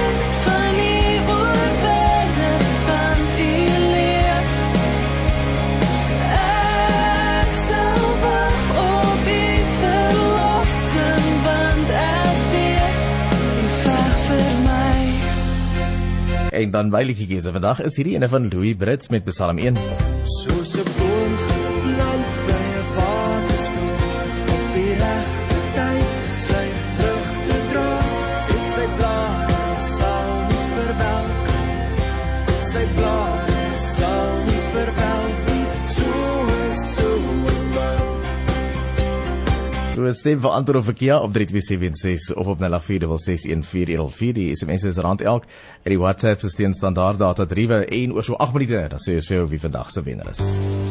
en 16.57 16.70
dan 16.72 16.90
my 16.90 17.05
liedjie 17.05 17.29
keuse 17.29 17.52
vandag 17.52 17.83
is 17.85 17.98
hierdie 18.00 18.16
ene 18.16 18.31
van 18.33 18.48
Louis 18.52 18.76
Brits 18.81 19.12
met 19.12 19.29
Psalm 19.29 19.61
1. 19.61 20.06
So 20.27 20.65
So 40.07 40.12
stem 40.14 40.38
vir 40.38 40.51
antwoord 40.55 40.79
of 40.79 40.85
verkeer 40.85 41.21
op 41.21 41.33
3276 41.33 42.37
of 42.37 42.47
op 42.47 42.61
08461414 42.61 44.37
die 44.38 44.55
SMS 44.55 44.85
is 44.85 45.03
rand 45.03 45.21
elk 45.21 45.45
en 45.83 45.90
die 45.90 45.99
WhatsApp 45.99 46.38
se 46.40 46.49
steen 46.49 46.75
standaard 46.75 47.19
data 47.19 47.45
driewe 47.45 47.83
en 47.85 48.14
oor 48.14 48.25
so 48.25 48.38
8 48.38 48.55
minute 48.55 48.87
dan 48.95 49.03
sê 49.03 49.19
ons 49.19 49.27
vir 49.27 49.40
jou 49.40 49.49
wie 49.51 49.64
vandag 49.66 49.90
se 49.90 50.03
wenner 50.07 50.31
is. 50.31 50.86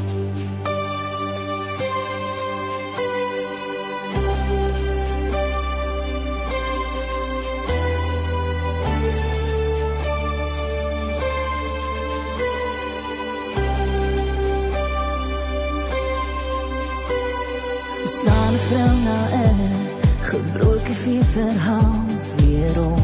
verhaal 21.36 22.06
weer 22.36 22.86
op, 22.86 23.00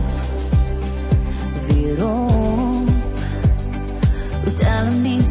weer 1.68 2.06
op. 2.06 2.88
Doet 4.44 4.64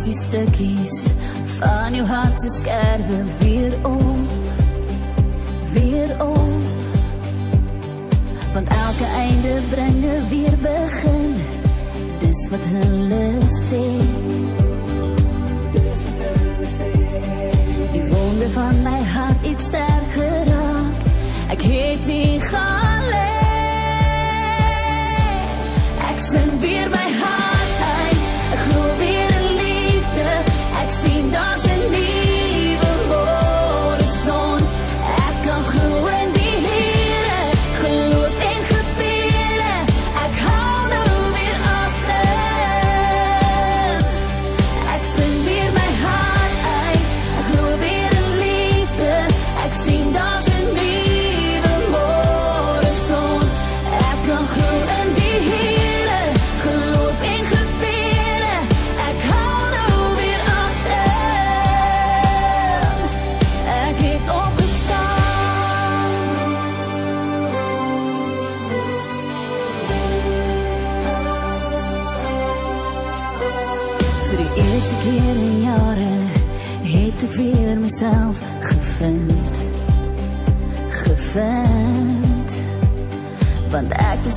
die 0.05 0.19
stukjes 0.19 1.07
van 1.45 1.95
je 1.95 2.03
hart 2.03 2.37
te 2.37 2.49
scherven 2.61 3.29
weer 3.39 3.87
om 3.87 4.29
weer 5.73 6.13
op. 6.23 6.61
Want 8.53 8.69
elke 8.69 9.05
einde 9.17 9.61
brengen 9.71 10.29
weer 10.29 10.59
begin, 10.61 11.35
dus 12.19 12.49
wat 12.49 12.61
hulle 12.63 13.39
sê. 13.41 13.87
Die 17.93 18.05
wonden 18.05 18.51
van 18.51 18.83
mijn 18.83 19.05
hart 19.05 19.47
iets 19.47 19.65
sterker. 19.65 20.30
Ek 21.51 21.63
het 21.63 22.07
nie 22.07 22.41
gaan 22.41 23.05
lê. 23.11 23.29
Ek 26.11 26.19
sing 26.31 26.61
weer 26.63 26.89
my 26.95 27.09
hart 27.19 27.50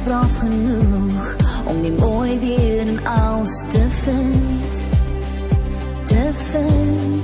braaf 0.04 0.40
genoeg 0.40 1.36
om 1.66 1.82
die 1.82 1.92
mooie 1.92 2.40
weer 2.40 2.88
en 2.88 3.06
alles 3.06 3.64
te 3.72 3.90
vinden, 3.90 4.62
te 6.06 6.30
vinden. 6.34 7.24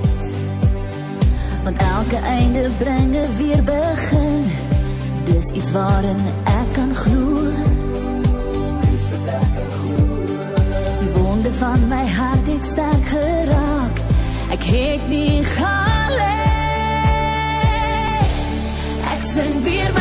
Want 1.63 1.77
elke 1.77 2.15
einde 2.15 2.71
brengen 2.77 3.37
weer 3.37 3.63
begin, 3.63 4.51
dus 5.23 5.51
iets 5.51 5.71
waarin 5.71 6.25
ik 6.25 6.73
kan 6.73 6.95
gloeien. 6.95 7.77
Die 10.99 11.09
wonde 11.09 11.53
van 11.53 11.87
mijn 11.87 12.09
hart 12.09 12.47
ik 12.47 12.63
sterk 12.63 13.05
geraak, 13.05 13.97
Ik 14.49 14.61
heet 14.61 15.07
niet 15.07 15.47
alleen. 15.57 16.37
Ik 19.15 19.21
zing 19.33 19.63
weer 19.63 19.98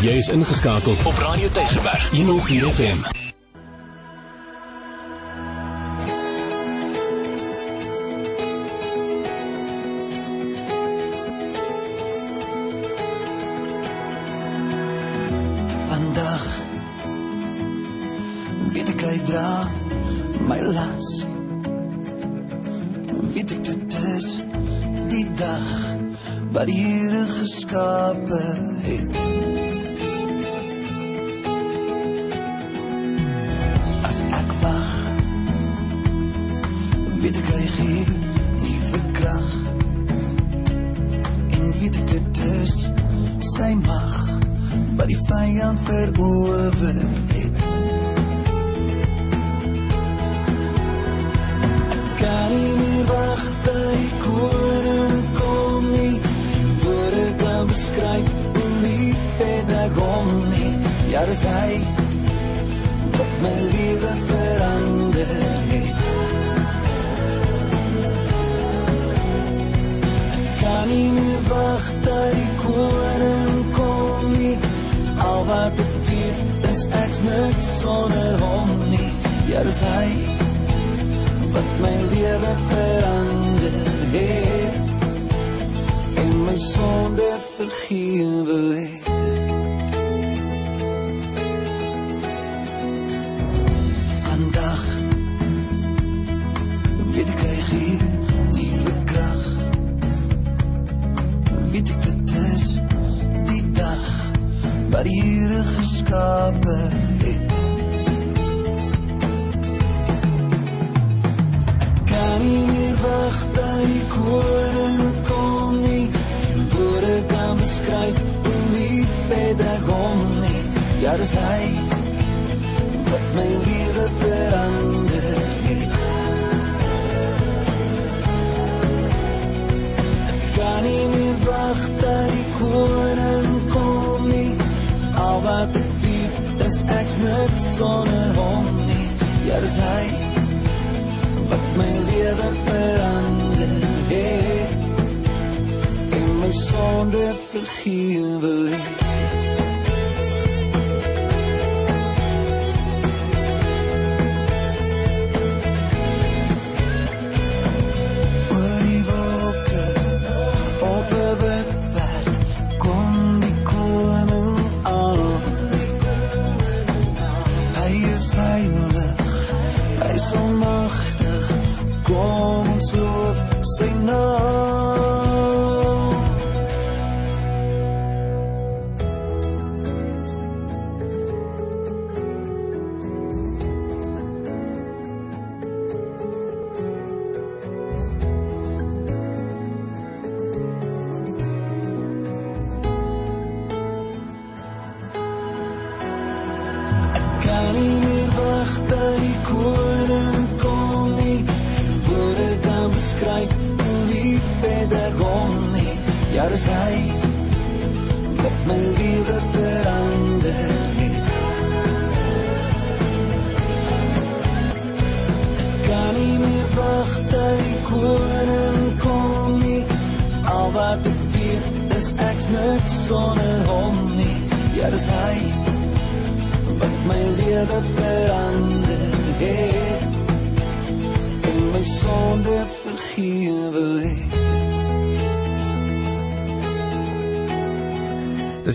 Jy 0.00 0.16
is 0.16 0.28
ingeskakel 0.28 0.92
op 1.04 1.18
Radio 1.18 1.48
Tygerberg 1.48 2.10
104 2.10 3.19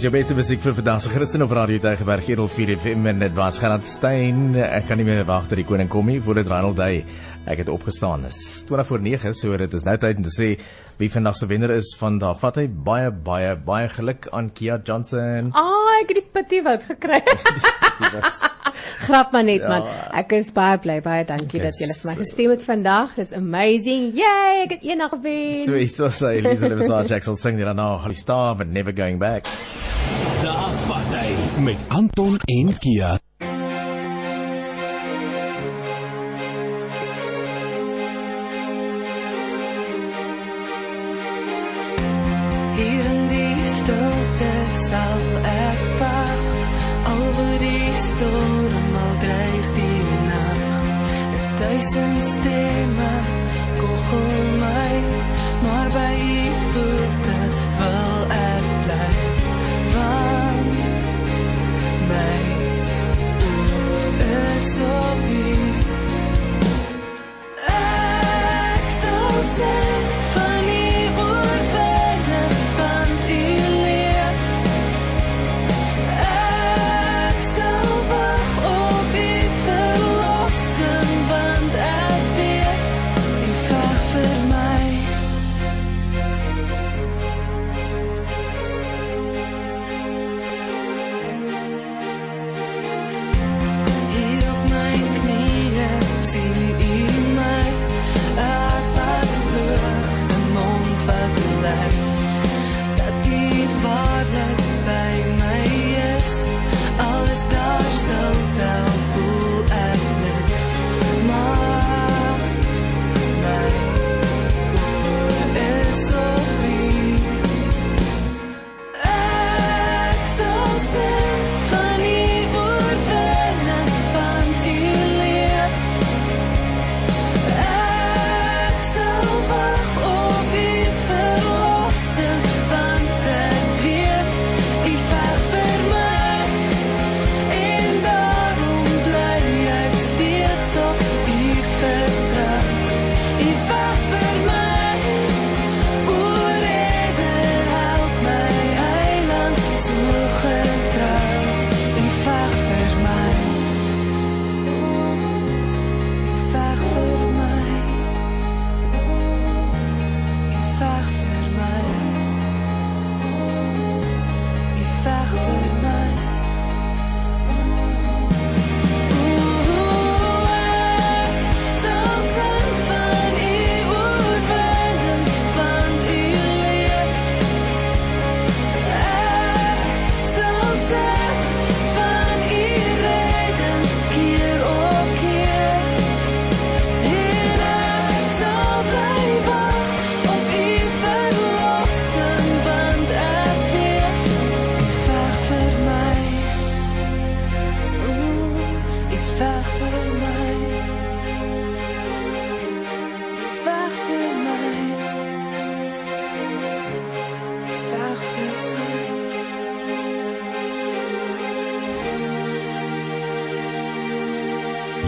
jou 0.05 0.11
beste 0.13 0.35
musiek 0.37 0.59
vir 0.61 0.75
vandag 0.77 0.99
se 1.01 1.09
Christen 1.09 1.41
op 1.41 1.53
Radio 1.55 1.79
Tygerberg 1.81 2.27
104 2.27 2.75
FM 2.77 3.07
en 3.09 3.21
dit 3.23 3.33
was 3.37 3.55
Gerard 3.57 3.85
Stein. 3.89 4.51
Ek 4.61 4.85
kan 4.89 4.99
nie 5.01 5.05
meer 5.07 5.23
wag 5.25 5.47
dat 5.49 5.57
die 5.57 5.65
koning 5.65 5.87
kom 5.89 6.05
nie 6.11 6.19
voor 6.21 6.37
dit 6.37 6.49
Ronald 6.51 6.77
Day. 6.77 6.99
Ek 7.49 7.63
het 7.63 7.69
opgestaan. 7.73 8.25
Dis 8.27 8.37
20 8.69 8.85
voor 8.89 9.01
9, 9.01 9.31
so 9.33 9.57
dit 9.57 9.73
is 9.73 9.85
nou 9.87 9.95
tyd 10.01 10.19
om 10.21 10.25
te 10.27 10.33
sê 10.35 10.49
wie 10.99 11.09
vandag 11.11 11.39
se 11.39 11.47
wenner 11.49 11.73
is 11.77 11.89
van 11.97 12.19
daar. 12.21 12.37
Vat 12.37 12.59
hy 12.61 12.67
baie 12.69 13.09
baie 13.09 13.55
baie 13.65 13.87
geluk 13.95 14.27
aan 14.35 14.51
Kia 14.53 14.77
Johnson. 14.85 15.49
Ah, 15.57 15.95
ek 16.03 16.13
het 16.13 16.19
die 16.21 16.27
pitty 16.37 16.61
wat 16.67 16.85
gekry. 16.91 17.21
Grap 19.05 19.31
maar 19.33 19.43
net 19.47 19.61
Ja. 19.65 19.67
man. 19.73 19.89
Ek 20.21 20.31
is 20.37 20.51
baie 20.53 20.77
bly, 20.81 20.99
baie 21.01 21.25
dankie 21.25 21.61
Ek 21.63 21.71
dat 21.71 21.79
julle 21.81 21.95
is- 21.97 22.01
vir 22.03 22.11
my 22.11 22.17
gestem 22.21 22.53
het 22.53 22.63
vandag. 22.67 23.15
Dis 23.17 23.33
amazing. 23.33 24.11
Yay, 24.13 24.63
ek 24.67 24.77
het 24.77 24.83
eendag 24.85 25.09
gewen. 25.17 25.65
So 25.65 26.09
so 26.09 26.13
sê 26.25 26.37
Elisa 26.43 26.67
Lewisar 26.69 27.05
Jackson 27.09 27.35
sing 27.37 27.57
dit 27.57 27.73
nou. 27.73 27.97
Holy 28.05 28.13
star 28.15 28.55
but 28.55 28.67
never 28.67 28.93
going 28.93 29.17
back. 29.19 29.45
Hy 31.25 31.62
met 31.62 31.78
Anton 31.88 32.38
en 32.45 32.78
Kia. 32.78 33.19
Hier 42.75 43.06
in 43.06 43.28
die 43.28 43.65
stilte 43.65 44.51
sal 44.86 45.23
ek 45.49 45.82
wag. 45.99 46.45
Al 47.10 47.23
oor 47.25 47.58
die 47.65 47.93
storm 48.06 48.97
al 49.01 49.15
dreig 49.25 49.69
die 49.82 50.01
nacht. 50.30 51.62
Duisend 51.63 52.28
stemme 52.36 53.13
kochel 53.82 54.44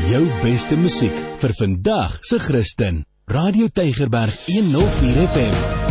Jou 0.07 0.23
beste 0.39 0.77
musiek 0.79 1.15
vir 1.41 1.53
vandag 1.57 2.13
se 2.23 2.39
Christen. 2.39 3.01
Radio 3.27 3.67
Tygerberg 3.67 4.39
104 4.47 5.27
FM. 5.33 5.86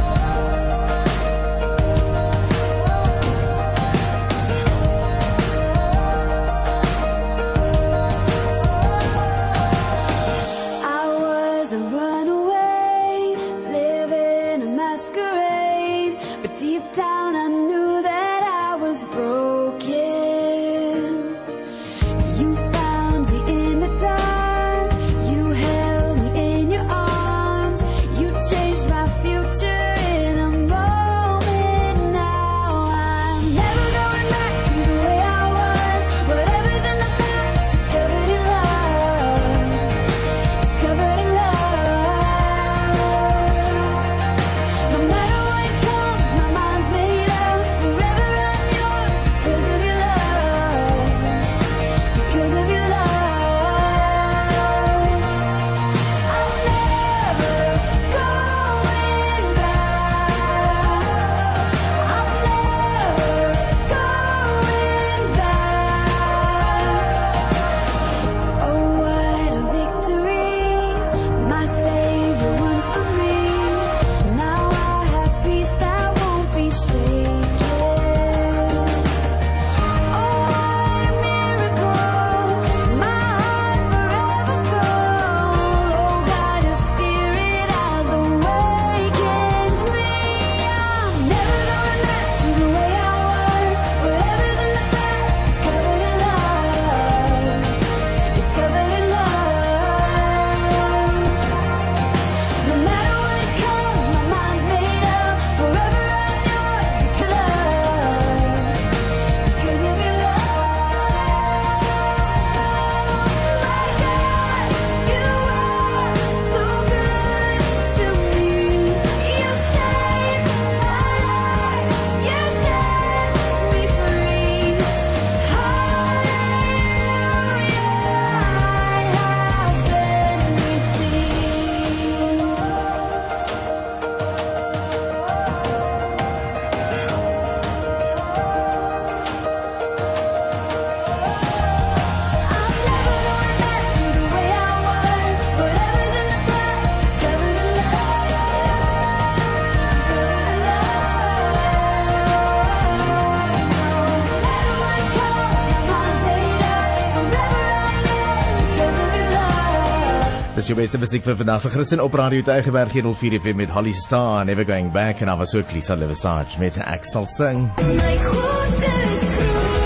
Beste 160.86 161.00
musiek 161.02 161.24
vir 161.26 161.34
vandag 161.34 161.60
se 161.64 161.70
Christen 161.74 161.98
op 161.98 162.14
Radio 162.14 162.44
Tygerberg 162.46 162.92
104 162.94 163.40
FM 163.40 163.56
met 163.58 163.70
Holly 163.74 163.90
Star 163.92 164.44
Never 164.46 164.64
Going 164.64 164.92
Back 164.92 165.20
en 165.20 165.38
was 165.38 165.54
ook 165.54 165.72
Lisa 165.72 165.94
Levisage 165.94 166.58
met 166.60 166.78
Axel 166.78 167.24
Sing. 167.26 167.70
My 167.76 168.18
God 168.22 168.70
is 168.78 169.34
groot. 169.34 169.82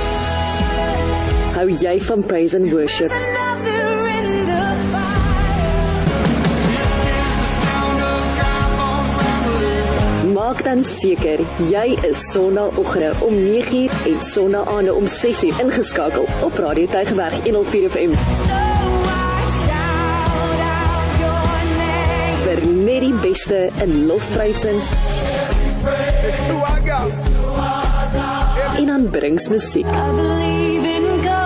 Hou 1.56 1.70
jy 1.70 2.00
van 2.04 2.22
praise 2.26 2.56
and 2.56 2.68
worship? 2.72 3.10
Maak 10.34 10.64
dan 10.64 10.84
seker 10.84 11.40
jy 11.70 11.96
is 12.10 12.20
Sondagoggende 12.32 13.14
om 13.24 13.34
9uur 13.34 13.90
en 14.04 14.20
Sondaande 14.20 14.94
om 14.94 15.08
6uur 15.08 15.64
ingeskakel 15.64 16.28
op 16.44 16.58
Radio 16.58 16.86
Tygerberg 16.86 17.42
104 17.44 17.88
FM. 17.88 18.49
Net 23.00 23.08
die 23.08 23.16
beste 23.20 23.70
in 23.82 24.06
lofprysing 24.06 24.80
en 28.76 28.88
aanbringingsmusiek. 28.88 29.86
I 29.86 30.10
believe 30.16 30.84
in 30.84 31.04
the 31.20 31.38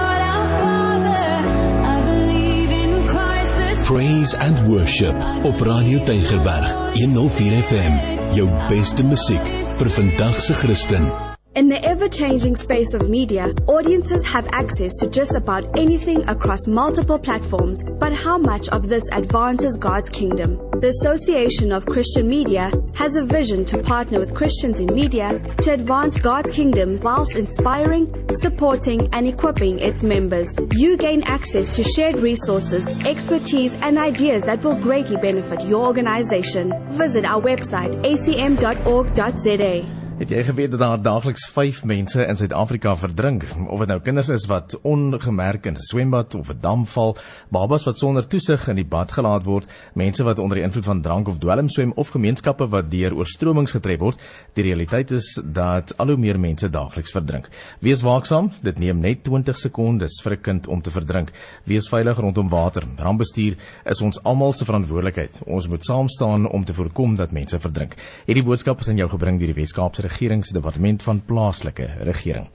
Praise 3.84 4.34
and 4.38 4.59
Worship 4.68 5.14
op 5.44 5.61
Radio 5.61 6.02
Tygerberg 6.05 6.72
104 6.94 7.62
FM. 7.62 8.00
Jou 8.32 8.48
beste 8.68 9.05
musiek 9.05 9.52
vir 9.78 9.90
vandag 9.98 10.40
se 10.42 10.55
Christen. 10.55 11.24
In 11.57 11.68
the 11.68 11.80
ever 11.84 12.09
changing 12.09 12.57
space 12.57 12.94
of 12.94 13.09
media, 13.09 13.55
audiences 13.68 14.24
have 14.24 14.48
access 14.50 14.92
to 14.96 15.09
just 15.09 15.36
about 15.36 15.78
anything 15.78 16.28
across 16.28 16.66
multiple 16.66 17.16
platforms. 17.16 17.80
But 18.00 18.12
how 18.12 18.38
much 18.38 18.68
of 18.70 18.88
this 18.88 19.09
advances 19.12 19.78
God's 19.78 20.09
kingdom? 20.09 20.59
The 20.80 20.88
Association 20.88 21.70
of 21.70 21.86
Christian 21.86 22.26
Media 22.26 22.72
has 22.96 23.14
a 23.14 23.24
vision 23.24 23.64
to 23.66 23.78
partner 23.78 24.18
with 24.18 24.34
Christians 24.34 24.80
in 24.80 24.92
media 24.92 25.38
to 25.59 25.74
advance 25.74 26.20
God's 26.20 26.50
kingdom 26.50 26.98
whilst 27.02 27.36
inspiring, 27.36 28.12
supporting, 28.32 29.09
and 29.12 29.28
equipping 29.28 29.78
its 29.78 30.02
members. 30.02 30.59
You 30.72 30.96
gain 30.96 31.22
access 31.22 31.70
to 31.76 31.84
shared 31.84 32.18
resources, 32.18 32.88
expertise, 33.05 33.74
and 33.74 33.96
ideas 33.96 34.42
that 34.42 34.64
will 34.64 34.80
greatly 34.80 35.18
benefit 35.18 35.64
your 35.68 35.86
organization. 35.86 36.72
Visit 36.94 37.24
our 37.24 37.40
website 37.40 37.94
acm.org.za. 38.02 40.03
Het 40.14 40.30
jy 40.30 40.44
geweet 40.46 40.70
dat 40.70 40.78
daar 40.78 41.00
daagliks 41.02 41.48
5 41.50 41.80
mense 41.90 42.22
in 42.22 42.36
Suid-Afrika 42.38 42.92
verdrink? 42.96 43.48
Of 43.66 43.80
dit 43.82 43.88
nou 43.90 43.96
kinders 43.98 44.28
is 44.30 44.44
wat 44.46 44.76
ongemerk 44.86 45.66
in 45.66 45.74
'n 45.74 45.82
swembad 45.82 46.34
of 46.34 46.50
'n 46.50 46.60
dam 46.60 46.86
val, 46.86 47.16
babas 47.50 47.84
wat 47.84 47.98
sonder 47.98 48.26
toesig 48.26 48.68
in 48.68 48.76
die 48.76 48.84
bad 48.84 49.12
gelaat 49.12 49.44
word, 49.44 49.66
mense 49.94 50.24
wat 50.24 50.38
onder 50.38 50.56
die 50.56 50.64
invloed 50.64 50.84
van 50.84 51.02
drank 51.02 51.28
of 51.28 51.38
dwelm 51.38 51.68
swem 51.68 51.92
of 51.96 52.08
gemeenskappe 52.08 52.68
wat 52.68 52.90
deur 52.90 53.14
oorstromings 53.14 53.70
getref 53.70 53.98
word. 53.98 54.20
Die 54.52 54.62
realiteit 54.62 55.10
is 55.10 55.40
dat 55.44 55.98
al 55.98 56.06
hoe 56.06 56.16
meer 56.16 56.40
mense 56.40 56.68
daagliks 56.68 57.10
verdrink. 57.10 57.48
Wees 57.80 58.02
waaksaam, 58.02 58.52
dit 58.62 58.78
neem 58.78 59.00
net 59.00 59.24
20 59.24 59.58
sekondes 59.58 60.22
vir 60.22 60.32
'n 60.32 60.40
kind 60.40 60.66
om 60.66 60.80
te 60.80 60.90
verdrink. 60.90 61.32
Wees 61.64 61.88
veilig 61.88 62.18
rondom 62.18 62.48
water. 62.48 62.84
Rampbestuur 62.96 63.56
is 63.84 64.00
ons 64.00 64.22
almal 64.22 64.52
se 64.52 64.64
verantwoordelikheid. 64.64 65.40
Ons 65.46 65.68
moet 65.68 65.84
saam 65.84 66.08
staan 66.08 66.48
om 66.48 66.64
te 66.64 66.74
voorkom 66.74 67.16
dat 67.16 67.32
mense 67.32 67.58
verdrink. 67.58 67.94
Hierdie 68.26 68.44
boodskap 68.44 68.80
is 68.80 68.88
aan 68.88 68.96
jou 68.96 69.08
gebring 69.08 69.38
deur 69.38 69.52
die 69.52 69.62
Weskaapse 69.62 70.03
Regeringsdepartement 70.05 71.02
van 71.02 71.22
Plaaslike 71.24 71.88
Regering. 72.07 72.48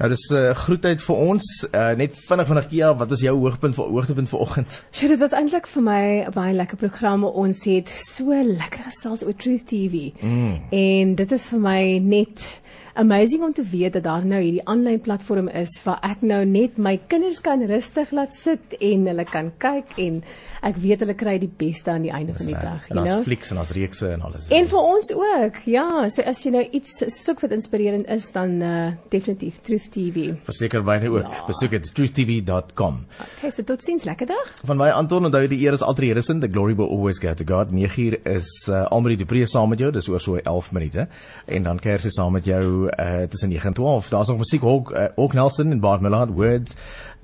Nou 0.00 0.08
dis 0.08 0.22
'n 0.30 0.36
uh, 0.36 0.54
groetheid 0.56 1.02
vir 1.02 1.16
ons. 1.16 1.46
Uh, 1.74 1.90
net 1.92 2.16
vinnig 2.16 2.46
vinnig 2.46 2.68
Kia, 2.68 2.94
wat 2.96 3.10
is 3.12 3.20
jou 3.20 3.34
hoogtepunt 3.36 3.74
vir 3.76 3.90
hoogtepunt 3.92 4.28
vanoggend? 4.28 4.78
Sjoe, 4.90 5.08
dit 5.08 5.20
was 5.20 5.34
eintlik 5.36 5.66
vir 5.66 5.82
my 5.82 6.04
'n 6.24 6.32
baie 6.32 6.54
lekker 6.54 6.76
program. 6.76 7.24
Ons 7.24 7.64
het 7.64 7.88
so 7.88 8.32
lekker 8.32 8.84
gesels 8.88 9.22
oor 9.22 9.36
Truth 9.36 9.66
TV. 9.66 10.12
Mm. 10.22 10.60
En 10.70 11.14
dit 11.14 11.32
is 11.32 11.46
vir 11.48 11.60
my 11.60 11.98
net 11.98 12.60
amazing 12.94 13.42
om 13.42 13.52
te 13.52 13.62
weet 13.70 13.92
dat 13.92 14.02
daar 14.04 14.24
nou 14.26 14.40
hierdie 14.42 14.64
aanlyn 14.68 15.00
platform 15.00 15.48
is 15.48 15.70
waar 15.84 15.98
ek 16.06 16.22
nou 16.26 16.44
net 16.44 16.78
my 16.78 16.96
kinders 17.08 17.40
kan 17.40 17.62
rustig 17.66 18.10
laat 18.16 18.32
sit 18.34 18.74
en 18.80 19.06
hulle 19.06 19.24
kan 19.24 19.50
kyk 19.62 19.94
en 20.02 20.22
ek 20.66 20.76
weet 20.82 21.00
hulle 21.04 21.14
kry 21.14 21.38
die 21.40 21.50
beste 21.60 21.90
aan 21.90 22.02
die 22.02 22.12
einde 22.12 22.34
van 22.36 22.46
die 22.46 22.54
dag, 22.54 22.86
En 22.90 22.96
you 22.96 23.04
know. 23.04 23.06
daar's 23.06 23.24
flieks 23.24 23.50
en 23.50 23.56
daar's 23.60 23.72
reekse 23.76 24.08
en 24.12 24.20
alles. 24.26 24.48
En 24.52 24.66
vir 24.68 24.78
ons 24.80 25.12
ook. 25.14 25.60
Ja, 25.70 25.86
so 26.10 26.22
as 26.22 26.42
jy 26.44 26.50
nou 26.52 26.64
iets 26.76 26.98
soek 27.24 27.40
wat 27.40 27.54
inspirerend 27.56 28.08
is, 28.12 28.28
dan 28.32 28.58
uh, 28.62 28.92
definitief 29.12 29.60
Truth 29.64 29.90
TV. 29.94 30.34
Verseker 30.44 30.84
wyne 30.84 31.08
ook. 31.10 31.28
Ja. 31.30 31.44
Besoek 31.46 31.70
dit 31.78 31.88
truthtv.com. 31.94 33.00
Okay, 33.38 33.50
so 33.50 33.62
totsiens, 33.64 34.04
lekker 34.04 34.26
dag. 34.30 34.52
Van 34.64 34.76
my 34.80 34.90
Anton, 34.94 35.24
onthou 35.28 35.46
die 35.48 35.60
eer 35.64 35.76
is 35.76 35.82
altyd 35.82 36.00
die 36.00 36.10
Here 36.10 36.22
se. 36.22 36.38
The 36.40 36.48
glory 36.48 36.74
will 36.74 36.88
always 36.90 37.18
go 37.20 37.34
to 37.34 37.44
God. 37.44 37.72
9uur 37.72 38.18
is 38.26 38.48
uh, 38.68 38.84
Almarie 38.90 39.16
de 39.20 39.24
Pre 39.28 39.44
saam 39.46 39.68
met 39.70 39.78
jou. 39.82 39.90
Dis 39.92 40.08
oor 40.08 40.20
so 40.20 40.36
11 40.40 40.72
minute. 40.72 41.06
En 41.46 41.62
dan 41.66 41.78
kers 41.78 42.02
sy 42.06 42.12
saam 42.14 42.32
met 42.32 42.44
jou 42.48 42.79
uh, 42.86 43.22
tussen 43.28 43.48
9 43.48 43.66
en 43.66 43.74
12. 43.74 44.08
Daar's 44.08 44.28
nog 44.28 44.38
musiek 44.38 44.62
Hawk 44.62 44.90
uh, 44.90 45.04
Hawk 45.16 45.32
Nelson 45.32 45.70
en 45.70 45.80
Bart 45.80 46.00
Millard 46.00 46.30
Words. 46.30 46.74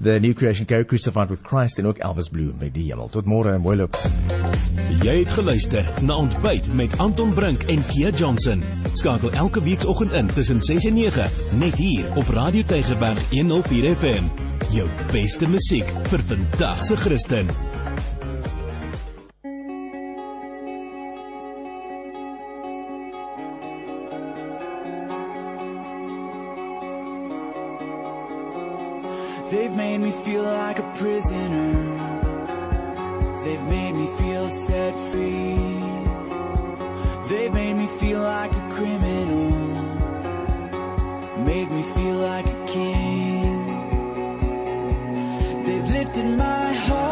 The 0.03 0.19
New 0.21 0.35
Creation 0.35 0.67
Co 0.67 0.85
Crucified 0.85 1.29
with 1.29 1.41
Christ 1.43 1.79
en 1.79 1.87
ook 1.87 1.99
Elvis 1.99 2.29
Blue 2.29 2.53
met 2.59 2.75
die 2.75 2.85
hemel. 2.91 3.09
Tot 3.09 3.25
môre 3.25 3.59
mooi 3.59 3.77
loop. 3.77 3.97
Jy 5.01 5.15
het 5.23 5.33
geluister 5.33 5.89
na 6.05 6.19
Ontbyt 6.21 6.69
met 6.77 6.99
Anton 6.99 7.33
Brink 7.35 7.65
en 7.73 7.81
Kia 7.89 8.11
Johnson. 8.11 8.65
Skakel 8.93 9.33
elke 9.33 9.63
weekoggend 9.63 10.13
in 10.13 10.27
tussen 10.27 10.61
6 10.61 10.85
en 10.85 10.95
9 10.95 11.31
net 11.59 11.75
hier 11.81 12.05
op 12.15 12.29
Radio 12.29 12.63
Tygerberg 12.63 13.31
104 13.31 13.97
FM. 13.97 14.29
Jou 14.77 14.89
beste 15.13 15.49
musiek 15.49 15.89
vir 16.13 16.29
vandag 16.29 16.85
se 16.85 16.97
Christen. 16.97 17.49
They've 29.57 29.75
made 29.75 29.99
me 29.99 30.13
feel 30.13 30.43
like 30.43 30.79
a 30.79 30.93
prisoner. 30.97 31.73
They've 33.43 33.63
made 33.63 33.93
me 33.93 34.07
feel 34.19 34.51
set 34.51 34.95
free. 35.11 35.57
They've 37.31 37.55
made 37.55 37.73
me 37.73 37.87
feel 37.87 38.21
like 38.21 38.53
a 38.53 38.69
criminal. 38.77 39.51
Made 41.47 41.71
me 41.71 41.83
feel 41.83 42.17
like 42.17 42.47
a 42.47 42.67
king. 42.67 43.67
They've 45.65 45.91
lifted 45.91 46.27
my 46.37 46.75
heart 46.75 47.06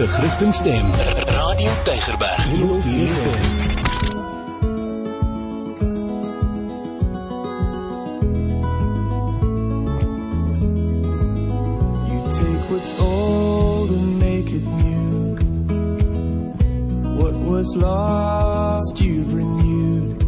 se 0.00 0.06
Christen 0.06 0.52
stem. 0.52 0.86
Radio 1.26 1.72
Tygerberg 1.84 2.38
104 2.46 2.90
You 12.08 12.20
take 12.38 12.70
what's 12.70 12.92
old 12.98 13.90
and 13.90 14.18
make 14.18 14.50
it 14.50 14.64
new. 14.64 15.36
What 17.20 17.34
was 17.34 17.76
lost, 17.76 19.00
you've 19.00 19.34
renewed. 19.34 20.22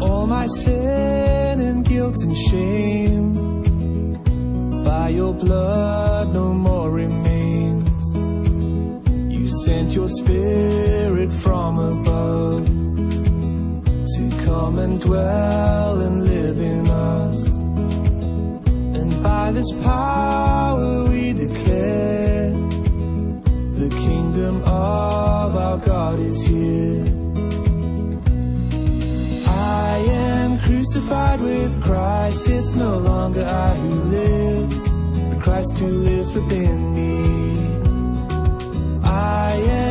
All 0.00 0.26
my 0.26 0.46
sin 0.46 1.60
and 1.60 1.84
guilt 1.84 2.16
and 2.22 2.36
shame. 2.36 3.34
By 4.84 5.08
your 5.08 5.34
blood, 5.34 6.32
no 6.32 6.54
more 6.54 6.75
your 9.96 10.08
spirit 10.10 11.32
from 11.32 11.78
above 11.78 12.66
to 14.14 14.44
come 14.44 14.78
and 14.78 15.00
dwell 15.00 16.00
and 16.00 16.24
live 16.24 16.58
in 16.58 16.86
us. 16.86 17.46
And 18.98 19.22
by 19.22 19.52
this 19.52 19.72
power 19.82 21.04
we 21.08 21.32
declare 21.32 22.50
the 23.80 23.88
kingdom 23.88 24.56
of 24.64 25.56
our 25.64 25.78
God 25.78 26.18
is 26.20 26.42
here. 26.42 27.06
I 29.46 29.96
am 30.10 30.58
crucified 30.58 31.40
with 31.40 31.82
Christ, 31.82 32.46
it's 32.48 32.74
no 32.74 32.98
longer 32.98 33.46
I 33.46 33.74
who 33.76 33.94
live, 34.18 34.68
but 35.30 35.42
Christ 35.42 35.78
who 35.78 35.88
lives 35.88 36.34
within 36.34 36.94
me. 36.94 37.46
I 39.02 39.52
am 39.52 39.85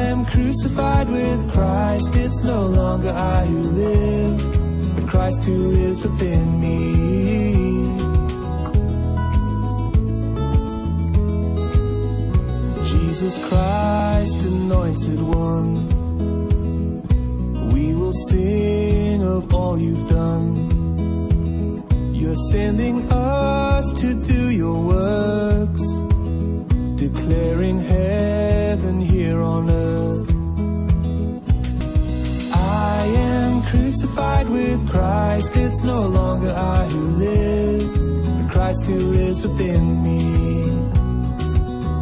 crucified 0.66 1.10
with 1.10 1.52
Christ, 1.52 2.16
it's 2.16 2.42
no 2.42 2.66
longer 2.66 3.10
I 3.10 3.46
who 3.46 3.62
live, 3.62 4.96
but 4.96 5.08
Christ 5.08 5.44
who 5.44 5.68
lives 5.68 6.02
within 6.02 6.60
me. 6.60 6.96
Jesus 12.90 13.38
Christ, 13.48 14.42
anointed 14.42 15.22
one. 15.22 15.86
We 17.72 17.94
will 17.94 18.14
sing 18.30 19.24
of 19.24 19.54
all 19.54 19.78
you've 19.78 20.10
done. 20.10 20.74
You're 22.16 22.42
sending 22.52 23.08
us 23.12 23.94
to 24.02 24.16
do 24.16 24.50
your 24.50 24.82
works, 24.82 25.84
declaring 26.96 27.80
heaven 27.80 29.00
here 29.00 29.42
on 29.44 29.70
earth. 29.70 30.15
Crucified 34.06 34.50
with 34.50 34.90
Christ, 34.90 35.58
it's 35.58 35.84
no 35.84 36.02
longer 36.08 36.52
I 36.52 36.86
who 36.86 37.02
live, 37.18 38.44
but 38.44 38.52
Christ 38.52 38.86
who 38.86 38.98
lives 38.98 39.48
within 39.48 40.04
me. 40.04 40.92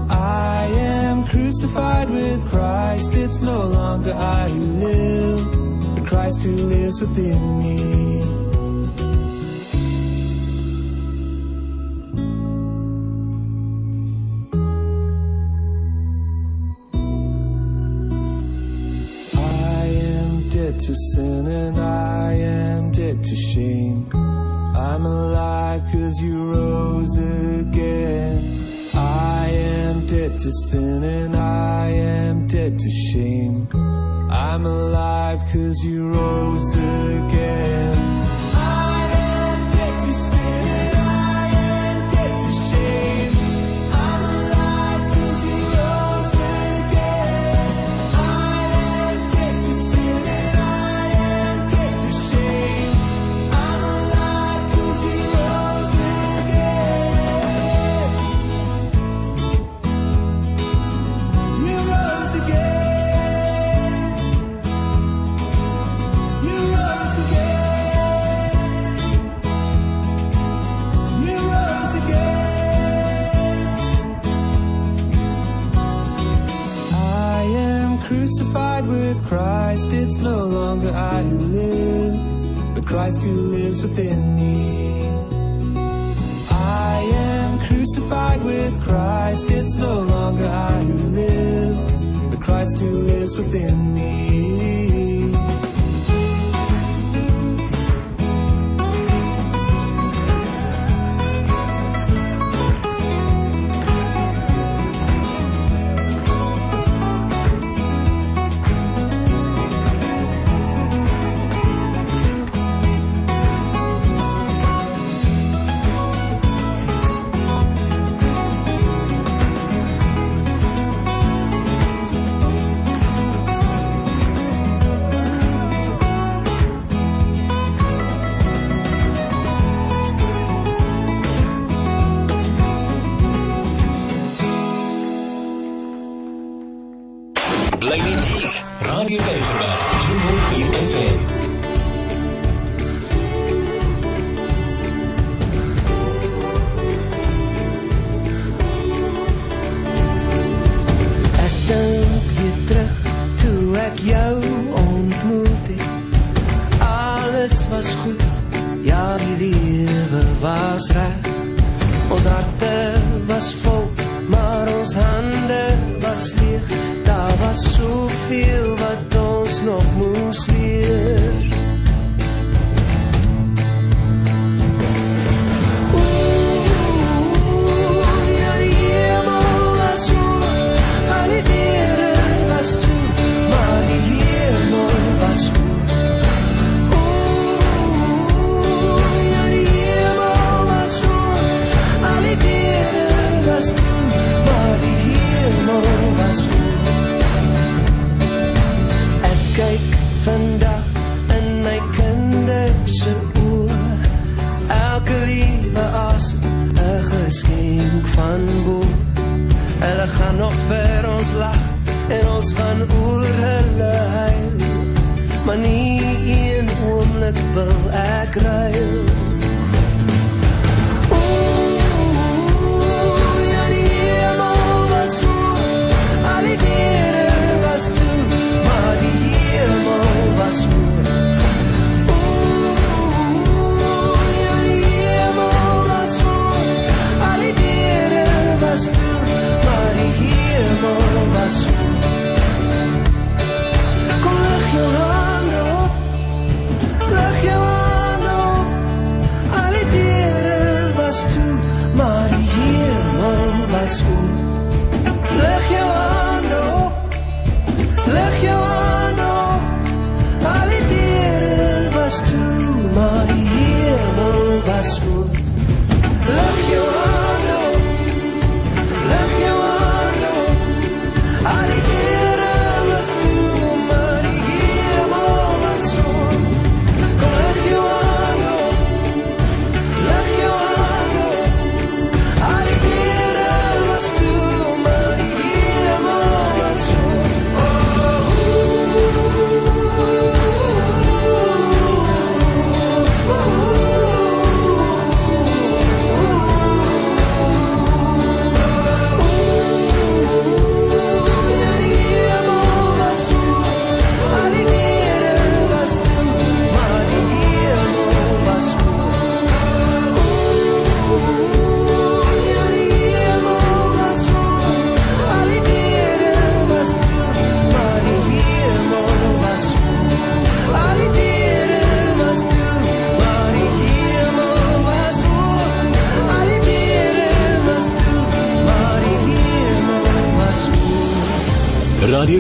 I 0.10 0.66
am 0.66 1.26
crucified 1.28 2.10
with 2.10 2.46
Christ, 2.50 3.14
it's 3.14 3.40
no 3.40 3.68
longer 3.68 4.14
I 4.14 4.50
who 4.50 4.60
live, 4.60 5.96
but 5.96 6.08
Christ 6.08 6.42
who 6.42 6.56
lives 6.56 7.00
within 7.00 7.60
me. 7.60 7.93
To 20.86 20.94
sin 20.96 21.48
and 21.48 21.80
I 21.80 22.34
am 22.34 22.92
dead 22.92 23.24
to 23.24 23.36
shame. 23.36 24.10
I'm 24.14 25.06
alive 25.06 25.82
cause 25.94 26.22
you 26.22 26.52
rose 26.52 27.18
again. 27.18 28.92
I 28.94 29.48
am 29.48 30.06
dead 30.08 30.38
to 30.38 30.52
sin 30.68 31.04
and 31.04 31.38
I 31.38 31.88
am 31.88 32.48
dead 32.48 32.78
to 32.78 32.90
shame. 32.90 33.70
I'm 34.30 34.66
alive 34.66 35.40
cause 35.54 35.78
you 35.86 36.10
rose 36.10 36.76
again. 36.76 38.13
With 79.14 79.28
Christ. 79.28 79.92
It's 79.92 80.18
no 80.18 80.46
longer 80.46 80.92
I 80.92 81.24
who 81.24 81.38
live, 81.38 82.76
but 82.76 82.86
Christ 82.86 83.22
who 83.24 83.34
lives 83.34 83.82
within 83.82 84.36
me. 84.36 85.08
I 86.50 87.00
am 87.00 87.60
crucified 87.68 88.44
with 88.44 88.82
Christ. 88.84 89.50
It's 89.50 89.76
no 89.76 90.02
longer 90.02 90.46
I 90.46 90.84
who 90.84 90.98
live, 91.22 92.32
but 92.32 92.42
Christ 92.42 92.80
who 92.80 92.90
lives 92.90 93.38
within 93.38 93.94
me. 93.94 94.93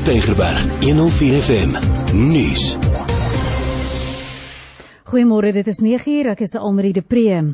Tygerberg 0.04 0.84
104 0.84 1.42
FM 1.42 1.70
nuus. 2.12 2.64
Goeiemôre, 5.08 5.54
dit 5.56 5.68
is 5.72 5.80
9uur. 5.80 6.28
Ek 6.34 6.42
is 6.44 6.58
Almarie 6.60 6.92
de 6.92 7.00
Preem. 7.00 7.54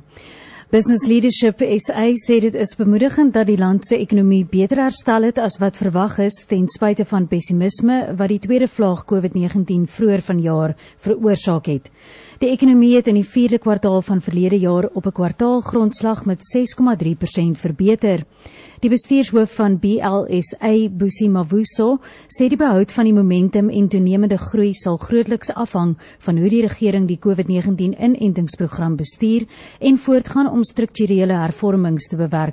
Business 0.74 1.06
Leadership 1.06 1.62
SA 1.78 2.08
sê 2.18 2.39
dit 2.41 2.58
is 2.58 2.74
bemoedigend 2.78 3.36
dat 3.38 3.45
die 3.52 3.58
land 3.58 3.86
se 3.86 4.00
ekonomie 4.02 4.47
beter 4.50 4.82
herstel 4.82 5.28
het 5.30 5.38
as 5.38 5.60
wat 5.62 5.78
verwag 5.78 6.18
is 6.26 6.39
ten 6.50 6.66
spyte 6.70 7.06
van 7.10 7.28
pessimisme 7.30 8.00
wat 8.18 8.34
die 8.34 8.41
tweede 8.41 8.68
vlaag 8.70 9.06
COVID-19 9.10 9.86
vroeër 9.86 10.26
vanjaar 10.26 10.74
veroorsaak 11.06 11.70
het. 11.70 11.91
Die 12.41 12.50
ekonomie 12.50 12.95
het 12.95 13.12
in 13.14 13.22
die 13.22 13.28
4de 13.30 13.62
kwartaal 13.62 14.02
van 14.02 14.26
verlede 14.26 14.58
jaar 14.58 14.89
op 14.93 15.06
'n 15.06 15.12
kwartaalgrondslag 15.12 16.26
met 16.26 16.41
6,3% 16.41 17.58
verbeter. 17.58 18.26
Die 18.80 18.88
bestuurshoof 18.88 19.58
van 19.58 19.74
BLSA, 19.76 20.70
Busi 20.96 21.26
Mavuso, 21.28 21.98
sê 22.32 22.46
die 22.48 22.56
behoud 22.56 22.94
van 22.96 23.10
die 23.10 23.12
momentum 23.12 23.68
en 23.68 23.90
toenemende 23.92 24.38
groei 24.40 24.70
sal 24.72 24.96
grootliks 25.02 25.52
afhang 25.52 25.98
van 26.24 26.40
hoe 26.40 26.48
die 26.48 26.62
regering 26.64 27.10
die 27.10 27.20
COVID-19 27.20 27.98
inentingsprogram 28.00 28.96
bestuur 28.96 29.50
en 29.84 30.00
voortgaan 30.00 30.48
om 30.48 30.64
strukturele 30.64 31.42
hervormings 31.42 32.08
te 32.08 32.16
bewerkstellig. 32.16 32.50